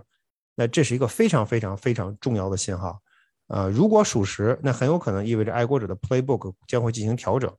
[0.54, 3.02] 那这是一个非常非常非常重要的信号。
[3.48, 7.52] 呃，如果属实，那很有可能意味着爱国者的 playbook 将会进行调整。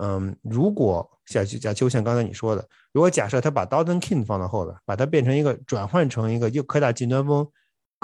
[0.00, 7.46] 嗯，如果像贾秋像刚才你说的，如果假设他把 Dalton King 放到后边，把它变成一个转换成一个又科大近端锋、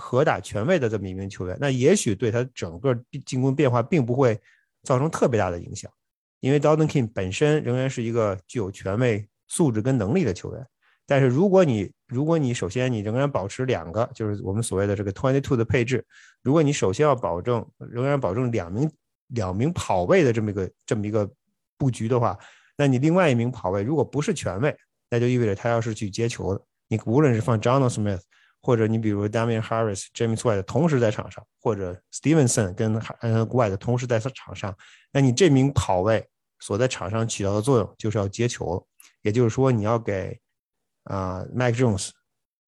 [0.01, 2.97] 可打全位的这么一名球员，那也许对他整个
[3.27, 4.41] 进攻变化并不会
[4.85, 5.91] 造成特别大的影响。
[6.39, 10.65] 因为 Dalton King 本身仍然是一个具有权威素质跟能力的球员，
[11.05, 16.05] 但是如果你如果你首先你仍然保持两个，就是我们所谓的这个 twenty two 的配置，
[16.45, 18.89] 如果你首先要保证仍然保证两名
[19.35, 21.29] 两名跑位的这么一个这么一个
[21.77, 22.39] 布局的话，
[22.77, 24.73] 那你另外一名跑位如果不是权位，
[25.11, 28.21] 那就意味着他要是去接球的，你无论是放 John Smith。
[28.61, 34.77] 或者你比如 Damian Harris、James White 同时在场上，或者 Stevenson 跟呃 White 同时在场上，
[35.13, 36.29] 那你这名跑位
[36.59, 38.85] 所在场上起到的作用就是要接球。
[39.23, 40.39] 也就是说，你要给
[41.05, 42.11] 啊 Mike Jones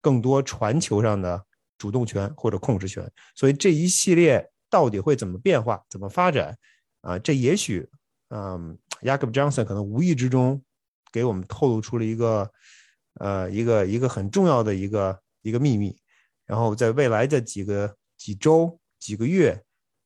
[0.00, 1.44] 更多传球上的
[1.76, 3.10] 主动权或者控制权。
[3.34, 6.56] 所以这一系列到底会怎么变化、怎么发展
[7.02, 7.18] 啊？
[7.18, 7.88] 这也许
[8.30, 10.62] 嗯 y a k o b Johnson 可能无意之中
[11.12, 12.50] 给我们透露出了一个
[13.14, 15.20] 呃一个一个很重要的一个。
[15.42, 15.96] 一个秘密，
[16.46, 19.50] 然后在未来的几个几周、几个月，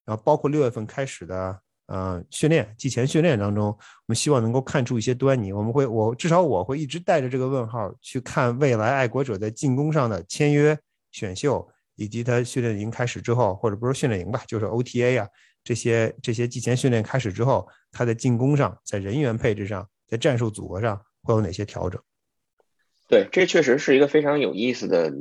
[0.04, 5.52] 然后包括六月份开始的呃训练、季前训练当中，我们希望能够看出一些端倪。
[5.52, 10.78] 我们会，我至少我会一直带着这个问号去看未来爱国者在进攻上的签约、
[11.10, 15.28] 选秀，以及他训练营开始之后，或者不是训练营吧，就是 OTA 啊
[15.62, 22.00] 这些这些季前训练开始之后，他在进攻上、在人员配置上、在战术组合上会有哪些调整？
[23.06, 25.12] 对，这确实是一个非常有意思的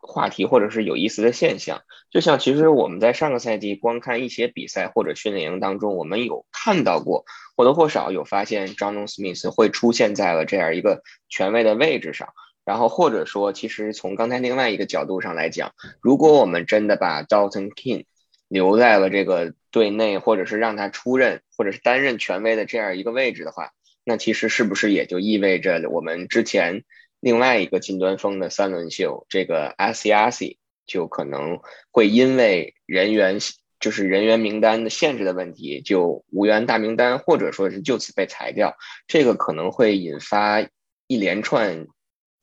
[0.00, 1.82] 话题，或者是有意思的现象。
[2.10, 12.28] 就像其实我们在上个赛季观看一些比赛或者训练营当中，我们有看到过或多或少有发现张东斯密斯会出现在了这样一个权威的位置上。
[12.64, 18.06] 然后或者说，其实从刚才另外一个角度上来讲，如果我们真的把 Dalton King
[18.48, 23.72] 留在了这个队内，或者是让他出任或者是担任权威的这样一个位置的话，
[24.04, 26.82] 那其实是不是也就意味着我们之前？
[27.26, 31.58] 另外一个近端锋的三轮秀，这个 s i c 就可能
[31.90, 33.40] 会因为人员
[33.80, 38.76] 就是人员名单的限制的问题，就无缘大名单，或者说是就此被裁掉。
[39.08, 40.60] 这个可能会引发
[41.08, 41.88] 一连串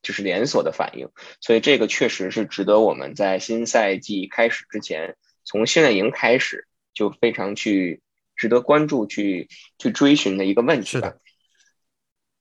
[0.02, 1.08] 就是连锁的反应，
[1.40, 8.02] 所以这个确实是值得我们在新赛季开始之前，从训练营开始就非常去
[8.36, 10.86] 值得关注、去去追寻的一个问题。
[10.88, 11.18] 是的。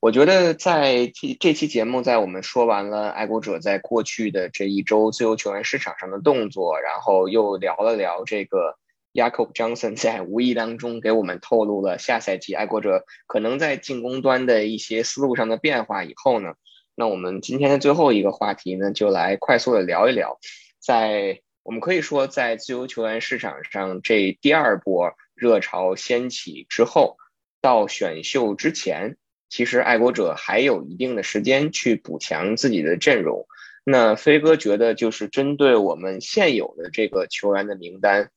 [0.03, 8.77] 我觉得在这这期节目，在我们说完了爱国者在过去的这一周自由球员市场上的动作，然后又聊了聊这个
[9.13, 16.55] Jacob Johnson 在无意当中给我们透露了下赛季爱国者可能在进攻端的一些思路上的变化以后呢，
[16.95, 20.37] 那我们今天的最后一个话题呢，就来快速的聊一聊，
[20.79, 27.15] 在我们可以说在自由球员市场上这第二波热潮掀起之后，
[27.61, 29.15] 到选秀之前。
[29.53, 33.45] 其实爱国者还有一定的时间去补强自己的阵容。
[33.83, 38.31] 那飞哥觉得，就是针对我们现有的这个球员的名单，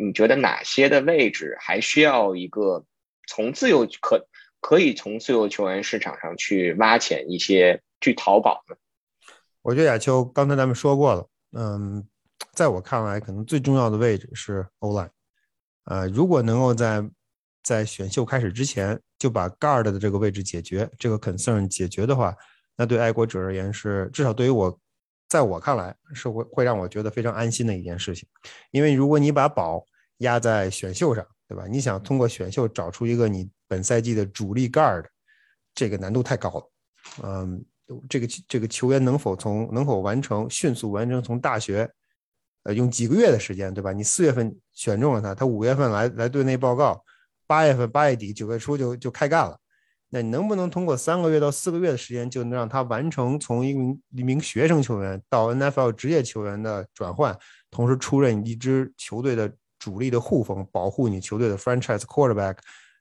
[0.00, 2.86] 你觉得哪些的位置还需要一个
[3.28, 4.26] 从自由可
[4.62, 8.74] 可以从自由球员市场上去挖潜一些去淘宝呢？
[9.60, 12.02] 我觉得亚秋刚才咱们说过了，嗯，
[12.54, 15.10] 在我看来，可能最重要的位置是欧莱。
[15.84, 17.06] 呃，如果能够在
[17.62, 18.98] 在选秀开始之前。
[19.22, 22.34] 就把 guard 的这个位置解决，这个 concern 解决的话，
[22.74, 24.76] 那对爱国者而言是至少对于我，
[25.28, 28.28] 在我看来是会会让我觉得非常安心的一件事情。
[28.72, 31.68] 因为如果你把宝压在选秀上，对吧？
[31.70, 35.04] 你想通过选秀找出一个你本赛季的主力 guard，
[35.72, 36.70] 这个难度太高了。
[37.22, 37.64] 嗯，
[38.08, 41.88] 这个这个球员能否从能否完成迅速完成从大学，
[42.64, 43.92] 呃，用几个月的时间，对吧？
[43.92, 47.00] 你四月份选中了他，他五月份来来队内报告。
[47.46, 49.58] 八月份、八月底、九月初就就开干了。
[50.14, 57.34] 那你能不能通过三个月到四个月的时间，就能让他完成从一名一名学生球员到 NFL 职业球员的转换，
[57.70, 62.58] 同时出任一支球队的主力的护锋，保护你球队的 franchise quarterback？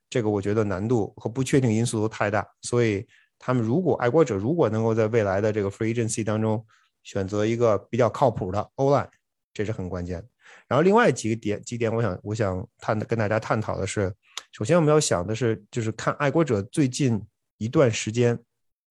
[0.10, 2.48] 这个我觉得难度和不确定因素都太大。
[2.62, 3.06] 所以
[3.38, 6.66] 他们如果爱国者如果能够在未来的这个 free agency 当中
[7.04, 9.10] 选择一个比较靠谱的 O line，
[9.54, 10.28] 这是很关键的。
[10.68, 14.14] 然后另外几个点几点，我想我想探跟大家探讨的是。
[14.54, 17.22] 首先，我们要想的是，就是看爱国者最近
[17.58, 18.38] 一段时间，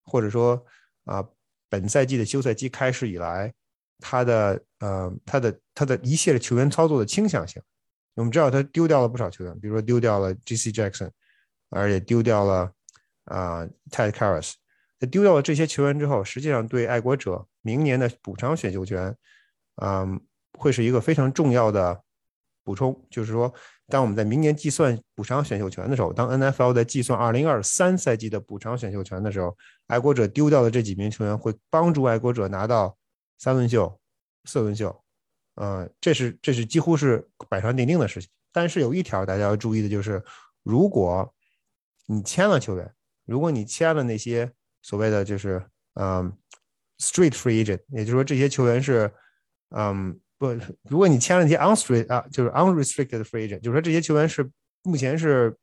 [0.05, 0.65] 或者说
[1.05, 1.23] 啊，
[1.69, 3.53] 本赛季的休赛期开始以来，
[3.99, 7.63] 他的呃，他的他的一系列球员操作的倾向性。
[8.15, 10.71] 我们知道他丢掉了不少球员，比如说丢掉了 J.C.
[10.71, 11.11] Jackson，
[11.69, 12.73] 而且丢掉了
[13.25, 14.55] 啊 Ted Karras。
[14.99, 19.15] 他丢掉了这些球员之后，实际上对爱国者明年的补偿选秀权，
[19.83, 20.21] 嗯，
[20.59, 22.03] 会是一个非常重要的
[22.65, 23.53] 补充，就是说。
[23.93, 29.53] 当我们在明年计算补偿选秀权的时候，当 NFL 在计算2023赛季的补偿选秀权的时候，
[29.89, 32.97] 爱国者丢掉的这几名球员会帮助爱国者拿到
[33.39, 33.99] 三轮秀、
[34.45, 35.03] 四轮秀，
[35.57, 38.31] 呃，这是这是几乎是板上钉钉的事情。
[38.53, 40.23] 但是有一条大家要注意的就是，
[40.63, 41.35] 如果
[42.07, 42.95] 你签了球员，
[43.27, 44.49] 如果你签了那些
[44.83, 45.61] 所谓的就是
[45.95, 46.33] 嗯
[47.01, 49.13] street free agent，也就是说这些球员是
[49.71, 50.17] 嗯。
[50.41, 50.47] 不，
[50.89, 54.51] 如果你签了一些 unstreet 啊，就是 unrestricted free agent，就是说这些球员是
[54.83, 55.55] 目前是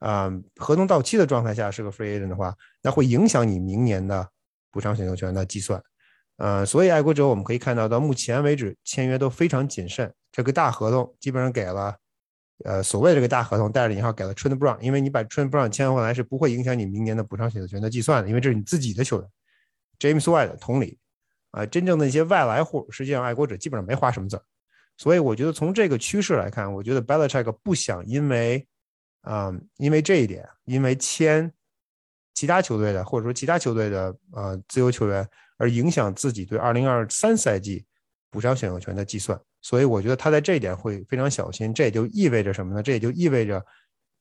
[0.00, 2.52] 啊合同到期的状态下是个 free agent 的话，
[2.82, 4.28] 那会影响你明年的
[4.72, 5.80] 补偿选秀权的计算。
[6.38, 10.12] 呃，所以爱国者我们可以看到，到目前为止签约都非常谨慎。
[10.32, 11.94] 这个大合同基本上给了，
[12.64, 19.28] 呃，所谓这个大合同带着引号给了 Trent Brown，因为你把 Trent Brown 签回来是不会影响你明年的补偿选秀权的计算的，因为这是你自己的球员。
[20.00, 20.98] James White 同理。
[21.50, 24.42] 啊，真正的一些外来户，实际上爱国者基本上没花什么字儿，
[24.96, 28.66] 所以我觉得从这个趋势来看，我觉得 Belichick 不想因为，
[29.22, 31.50] 啊，因为这一点，因为签
[32.34, 35.26] 其他球队的或者说其他球队的呃自由球员
[35.56, 37.84] 而影响自己对2023赛季
[38.30, 41.72] 补偿选秀权的计算，所以我觉得他在这一点会非常小心。
[41.72, 42.82] 这也就意味着什么呢？
[42.82, 43.64] 这也就意味着，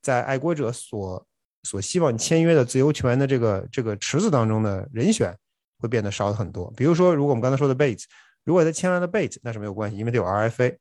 [0.01, 1.27] 在爱国者所
[1.63, 5.37] 所希望签约的自由球员的这个这个池子当中的人选。
[5.79, 6.71] 会变得少很多。
[6.75, 8.03] 比如说，如果我们刚才说的 Bates，
[8.43, 10.77] 如果他签了的贝兹那是没有关系，因为他有 RFA，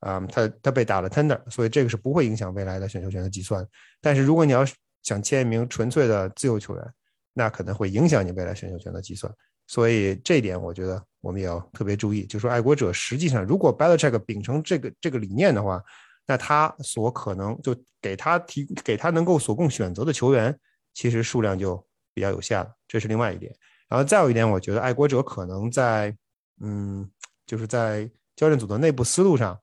[0.00, 3.66] 啊，他他被打了 Tender，所以这个是不会影响未来的选秀权的计算。
[4.00, 4.64] 但是如果你要
[5.02, 6.84] 想签一名纯粹的自由球员，
[7.32, 9.32] 那可能会影响你未来选秀权的计算。
[9.66, 12.26] 所以这一点，我觉得我们也要特别注意。
[12.26, 15.82] 就说，爱国者实际上，如果 Belichick 秉承这个这个理念的话，
[16.26, 20.56] 那他所可能就给他提给他能够所供选择的球员，
[20.94, 22.70] 其实数量就比较有限了。
[22.86, 23.52] 这是另外一点。
[23.92, 26.16] 然后再有一点，我觉得爱国者可能在，
[26.62, 27.06] 嗯，
[27.44, 29.54] 就是在教练组的内部思路上，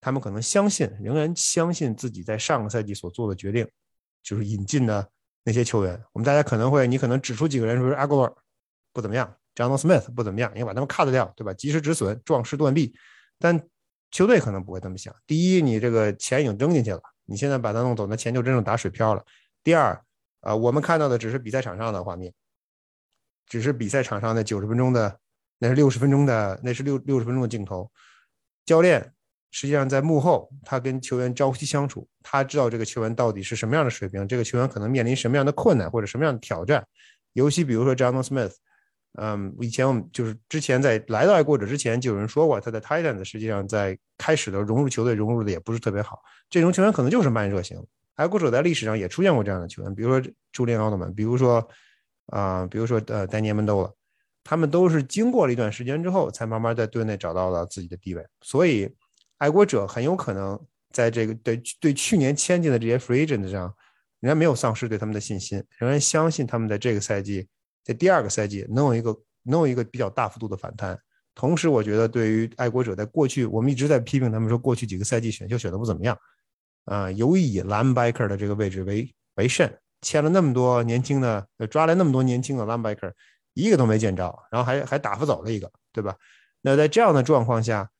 [0.00, 3.68] 他们可能相信，仍然相信自己在上个赛季所做的决定，
[4.22, 5.04] 就是引进的
[5.42, 6.00] 那些球员。
[6.12, 8.32] 我们大家可能会，你可能指出几个人，说阿戈尔
[8.92, 11.52] 不怎么样，John Smith 不怎么样，你把他们 cut 掉，对吧？
[11.52, 12.94] 及时止损，壮士断臂。
[13.40, 13.60] 但
[14.12, 15.12] 球队可能不会这么想。
[15.26, 19.24] 第一，你这个钱已经扔进去了，你现在把他弄走，那钱就真正打水漂了。
[19.64, 20.00] 第二，
[20.42, 22.32] 呃，我们看到的只是比赛场上的画面。
[23.46, 25.18] 只是比赛场上的九十分钟的，
[25.58, 27.90] 那是六十分钟的，那是六六十分钟的镜头。
[28.66, 29.12] 教练
[29.50, 36.84] 实际上在幕后，他跟球员朝夕相处，他知道这个球员到底是什么样的水平，这个球员可能面临什么样的困难或者什么样的挑战。
[37.34, 38.54] 尤其比如说 Jonathan Smith，
[39.18, 46.20] 嗯，以前我们就是之前在来到爱国者之前就有人说过，他的 Titans 实际上在开始的融入球队融入的也不是特别好，
[46.50, 47.80] 这种球员可能就是慢热型。
[48.16, 51.68] 爱国者在历史上也出现过这样的球员，比如说朱利安奥特曼，比如说
[52.26, 53.94] 啊，比如说呃丹尼尔门多了，
[54.42, 58.94] 他们都是经过了一段时间之后，才慢慢在队内找到了自己的地位，所以。
[59.38, 60.58] 爱国者很有可能
[60.92, 63.62] 在这个对对去年签进的这些 free agent 上，
[64.20, 67.46] 仍然没有丧失对他们的信心，仍然相信他们在这个赛季，
[67.82, 70.98] 在第二个赛季能有一个能有一个比较大幅度的反弹。
[71.34, 76.16] 同时，我觉得对于爱国者在过去，我们一直在批评他们说过去几个赛季选秀选的不怎么样，
[76.84, 79.70] 啊，尤以 linebacker 的这个位置为为甚，
[80.04, 83.12] 签了那么多年轻的，抓来那么多年轻的 linebacker，
[83.54, 86.14] 一个都没见着，然后还还打发走了一个，对吧？
[86.60, 87.90] 那在这样的状况下。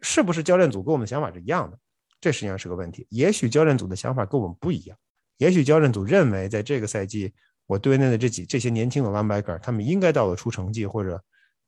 [0.00, 1.76] 是不是教练组跟我们的想法是一样的？
[2.20, 3.04] 这实际上是个问题。
[3.10, 4.96] 也许教练组的想法跟我们不一样。
[5.38, 7.34] 也许教练组认为，在这个赛季，
[7.66, 11.20] 我队内的这几这些年轻的 linebacker，他们应该到了出成绩或者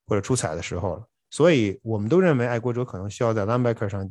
[0.06, 1.04] 或者出彩的时候了。
[1.32, 4.08] 所以，我们都认为爱国者可能需要在 linebacker 上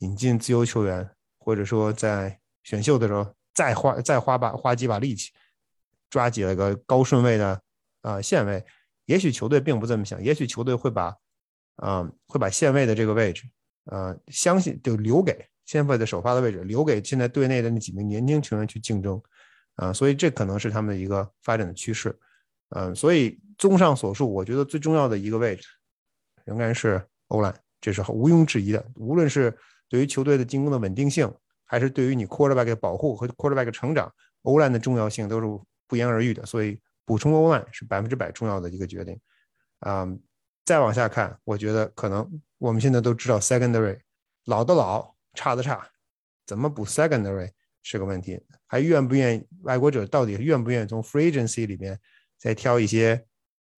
[0.00, 1.08] 引进自由球员，
[1.38, 3.26] 或者说在选秀的时候
[3.58, 5.32] 再花再花把花几把力气，
[6.08, 7.60] 抓几个高顺位的
[8.02, 8.64] 啊线位。
[9.06, 11.16] 也许球队并不这么想，也许球队会把。
[11.80, 13.44] 啊，会把线位的这个位置，
[13.84, 19.22] 呃，相信就留给线位的首发的位置，留给现在队内的那几名年轻球员去竞争，
[19.76, 22.18] 啊，所以这可能是他们的一个发展的趋势，
[22.70, 25.68] 嗯，所以综上所述，我觉得最重要的一个位置
[26.44, 28.84] 仍然是欧兰，这是毋庸置疑的。
[28.96, 29.56] 无论是
[29.88, 31.32] 对于球队的进攻的稳定性，
[31.68, 34.12] 还是对于你 quarterback 的保护和 quarterback 成长，
[34.42, 35.46] 欧兰的重要性都是
[35.86, 36.44] 不言而喻的。
[36.44, 39.20] 所以补充欧兰是百分之百重要的一个决定，
[39.78, 40.08] 啊。
[40.64, 43.98] 再往下看，我觉得可能我们现在都知道，secondary
[44.44, 45.88] 老的老，差的差，
[46.44, 47.50] 怎么补 secondary
[47.82, 48.38] 是个问题。
[48.66, 49.48] 还愿不愿意？
[49.64, 51.98] 爱国者到底愿不愿意从 free agency 里面
[52.36, 53.24] 再挑一些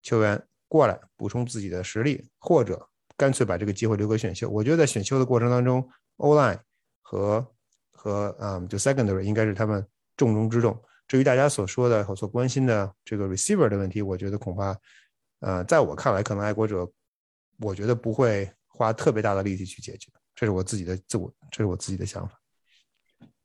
[0.03, 4.51] 球员过来补充自己的实力，或者干脆把这个机会留给选秀？
[4.51, 6.59] 我觉得在选秀的过程当中，O line
[7.03, 7.55] 和
[8.03, 9.87] 和嗯，就 secondary 应该是他们
[10.17, 10.75] 重中之重。
[11.07, 14.75] 至于大家所说的和所关心的这个 receiver 的问题，我觉得恐怕。
[15.41, 16.91] 呃，在我看来，可能爱国者，
[17.59, 22.41] 我觉得不会花特别大的力气去解决，这是我自己的自我，这是我自己的想法。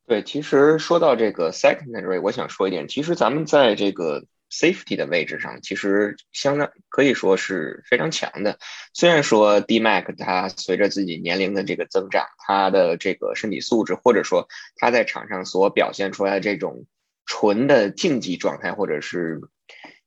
[0.06, 8.58] 对，其实说到这个 secondary，我想说一点，其实咱们在这个 safety 的位置上，其实相当可以说是非常强的。
[8.94, 16.86] 虽然说 D Mac 他随着自己年龄的这个增长，他的这个身体素质，或者说他在场上所表现出来的这种
[17.26, 19.42] 纯的竞技状态，或者是。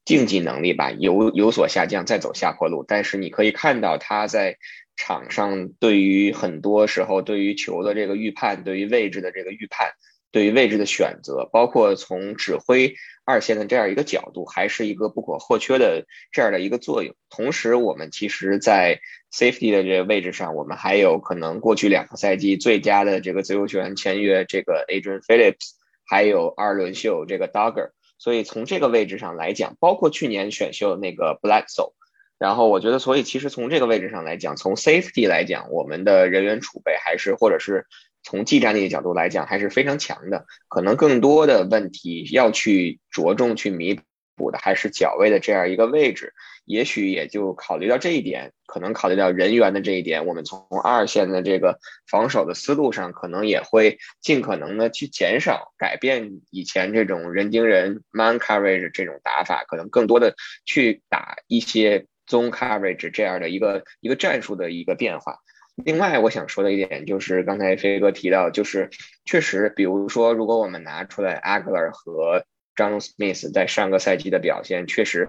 [0.04, 2.82] 竞技能力吧有有所下降，再走下坡路。
[2.88, 4.56] 但是你可以看到他在
[4.96, 9.92] 场上对于很多时候对于球的这个预判，对于位置的这个预判，
[10.30, 17.14] 对于位置的选择，包括从指挥二线的这样一个角度，还是一个不可或缺的这样的一个作用。
[17.30, 19.00] 同时，我们其实，在
[19.32, 25.72] safety 的这个位置上，我们还有可能过去两个赛季最佳的这个自由球员签约，这个 Adrian Phillips，
[26.06, 27.90] 还有二轮秀这个 Dogger。
[28.18, 31.92] 所以从这个位置上来讲，包括去年选秀那个 Blackso，
[32.38, 37.86] 然后我觉得，所以其实从这个位置上来讲，从 safety 来讲，我们的人员储备还是或者是
[38.22, 40.46] 从技战力的角度来讲还是非常强的。
[40.68, 44.00] 可能更多的问题要去着重去弥
[44.36, 46.32] 补的还是脚位的这样一个位置。
[46.64, 60.34] 也许也就考虑到这一点，可能考虑到人员的这一点，我们从二线的这个防守的思路上，可能也会尽可能的去减少改变以前这种人盯人 man coverage 这种打法，可能更多的
[60.66, 65.38] 去打一些 zone coverage 这样的一个一个战术的一个变化。
[65.84, 68.90] 另外，我想说的一点就是，刚才飞哥提到，就是
[69.24, 72.44] 确实，比如说，如果我们拿出来 a g l e r 和
[72.76, 75.28] John Smith 在上个赛季的表现，确实。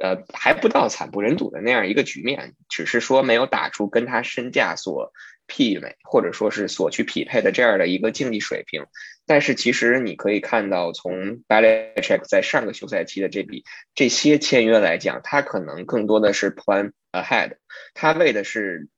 [0.00, 5.12] 呃，还不到惨不忍睹的那样一个局面，只是说没有打出跟他身价所
[5.48, 8.86] 媲美，或者说是所去匹配的这样的一个竞技水平。
[9.26, 17.56] 但是其实你可以看到，从 Belichick 在上个休赛期的这笔这些签约来讲，他可能更多的是 plan ahead，
[17.92, 18.88] 他为的是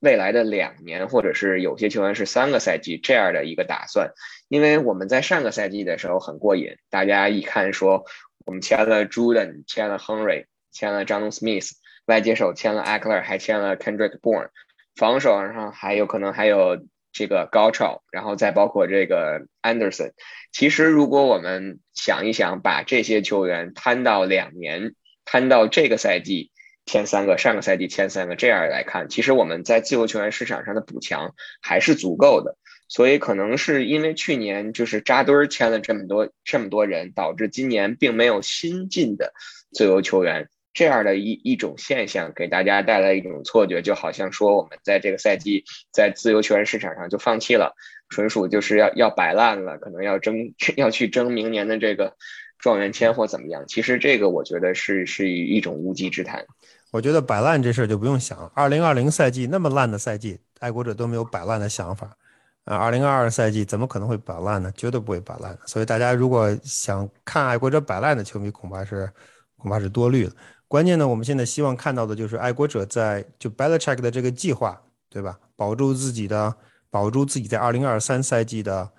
[0.00, 4.10] 未来的两年，或者是有些球员是三个赛季这样的一个打算。
[4.48, 8.04] 因为我们在上个赛季的时候很过瘾，大家一看说。
[8.46, 11.70] 我们签了 Jordan，签了 Henry，签了 John Smith，
[12.06, 14.48] 外接手签了 Eckler，还签了 Kendrick Bourne，
[14.96, 16.78] 防守上还有可能还有
[17.12, 20.12] 这个高超，然后再包括这个 Anderson。
[20.50, 24.94] 其实如果我们想一想，把这些球员摊到两年，
[25.26, 26.50] 摊到这个赛季，
[26.86, 32.56] 前三个，上个赛季前三个，这样来看，其实我们在自由球员市场上的补强还是足够的。
[32.88, 39.32] 所以可能是因为去年就是扎堆儿签了这么多这么多人，导致今年并没有新进的
[39.70, 45.62] 自由球员，这样的一一种现象给大家带来一种错觉，就好像说我们在这个赛季
[45.92, 47.76] 在自由球员市场上就放弃了，
[48.08, 52.16] 纯属就是要要摆烂了，可能要争 要去争明年的这个
[52.60, 53.64] 状元签或怎么样。
[53.66, 56.44] 其实这个我觉得是是一种无稽之谈。
[56.90, 62.16] 我觉得摆烂这事儿就不用想，二零二零赛季那么烂的赛季，爱国者都没有摆烂的想法。
[62.64, 64.70] 啊，二零二二赛季怎么可能会摆烂呢？
[64.76, 65.58] 绝对不会摆烂。
[65.66, 69.10] 所以大家如果想看爱国者摆烂的球迷，恐怕是
[69.56, 70.32] 恐怕是多虑了。
[70.68, 75.38] 关键呢，我们现在希望看到的就是爱国者在就 Belichick 的这个计划，对吧？
[75.56, 76.54] 保住自己的，
[76.90, 78.90] 保住自己在二零二三赛季的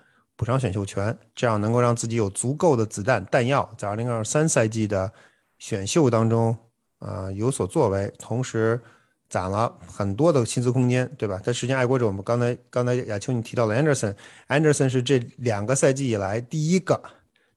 [0.42, 5.12] 补偿选秀权，这样能够让自己有足够的子弹弹药，在二零二三赛季的
[5.60, 6.58] 选秀当中，
[6.98, 8.80] 呃，有所作为，同时。
[9.28, 11.40] 攒了很多的薪资空间，对吧？
[11.42, 17.02] 但实际上，爱国者我们刚才刚才亚秋你提到了 Anderson，Anderson 是这两个赛季以来第一个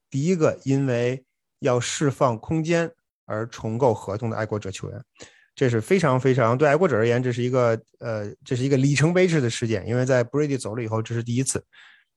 [0.10, 1.22] 第一个因为
[1.60, 2.90] 要释放空间
[3.26, 5.04] 而重构合同的爱国者球员，
[5.54, 11.62] 这是非常非常对爱国者而言，这是一个呃，这是一个里程碑式的事件，因为在 Brady 走了以后，这是第一次。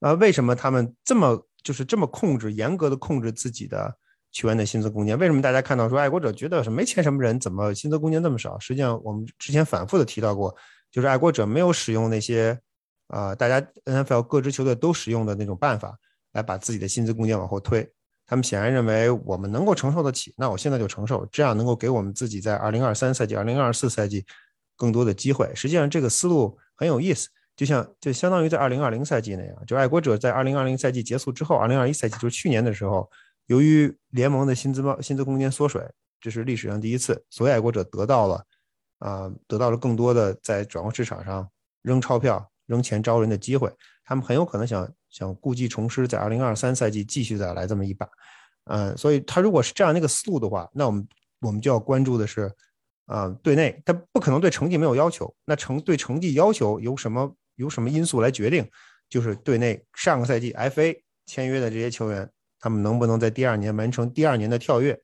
[0.01, 3.97] 啊，为什么他们这么就是这么控制，严格的控制自己的？
[4.31, 8.59] 球员的薪资空间，为什么大家看到说爱国者觉得是没签什么人，怎么薪资空间这么少？
[8.59, 10.55] 实际上，我们之前反复的提到过，
[10.91, 12.57] 就是爱国者没有使用那些
[13.07, 15.99] 啊，大家 NFL 各支球队都使用的那种办法
[16.33, 17.91] 来把自己的薪资空间往后推。
[18.27, 24.27] 他们显然认为我们能够承受得起，那我现在就承受，这样能够给我们自己在2023赛季、2024赛季
[24.77, 25.51] 更多的机会。
[25.55, 33.11] 实际上，这个思路很有意思，就像就相当于在2020赛季那样，就爱国者在2020赛季结束之后，2021赛季就是去年的时候。
[33.47, 35.83] 由于联盟的薪资包薪资空间缩水，
[36.21, 38.45] 这是历史上第一次，所以爱国者得到了
[38.99, 41.49] 啊，得到了更多的在转会市场上
[41.81, 43.73] 扔钞票、扔钱招人的机会。
[44.05, 48.07] 他们很有可能想想故技重施，在二零二三赛季继续再来这么一把。
[48.65, 51.09] 嗯，所以他如果是这样的一个思路的话，那我们
[51.41, 52.53] 我们就要关注的是，
[53.07, 58.67] 啊，队内他不可能对成绩没有要求，那成对成绩要求有什么有什么因素来决定？
[59.11, 62.29] 就是队内上个赛季 FA 签约的这些球员。
[62.61, 65.01] 他们能不能在第二年完成第二年的跳跃？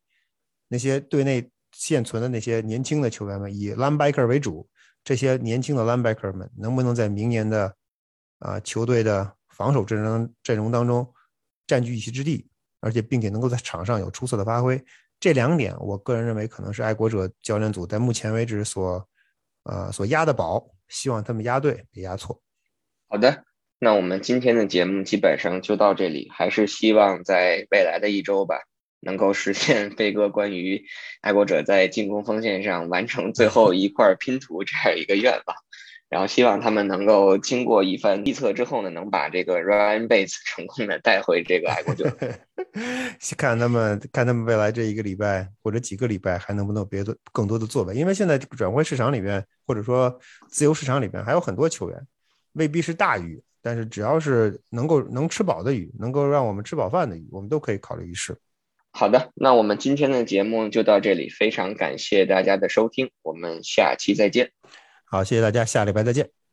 [0.66, 4.68] 那些队内现存的那些年轻的球员们，以 linebacker 为主，
[5.04, 7.72] 这些年轻的 linebacker 们能不能在明年的
[8.40, 11.08] 啊球队的防守阵容阵容当中
[11.64, 12.44] 占据一席之地，
[12.80, 14.84] 而且并且能够在场上有出色的发挥？
[15.20, 19.08] 这两点，我个人认为可能是爱国者教练组在目前为止所
[19.62, 22.42] 呃所压的宝，希望他们压对，别压错。
[23.14, 23.44] 好的。
[23.78, 28.56] 那我们今天的节目基本上就到这里，还是希望在未来的一周吧，
[28.98, 30.84] 能够实现飞哥关于
[31.20, 35.56] 爱国者在进攻锋线上完成最后一块拼图这样一个愿望。
[36.08, 42.12] 然后希望他们能够经过一番预测之后呢，能把这个 Ryan Bates 成功的带回这个爱国者。
[43.38, 52.06] 看他们看他们未来这一个礼拜或者几个礼拜还能不能别的更多的作为，因为现在转会市场里面或者说自由市场里面还有很多球员，
[52.54, 53.40] 未必是大鱼。
[53.66, 58.36] 但是只要是能够能吃饱的鱼，能够让我们吃饱饭的鱼，我们都可以考虑一试。
[58.90, 64.52] 好的，那我们今天的节目就到这里，非常感谢大家的收听，我们下期再见。
[65.06, 66.43] 好，谢谢大家，下礼拜再见。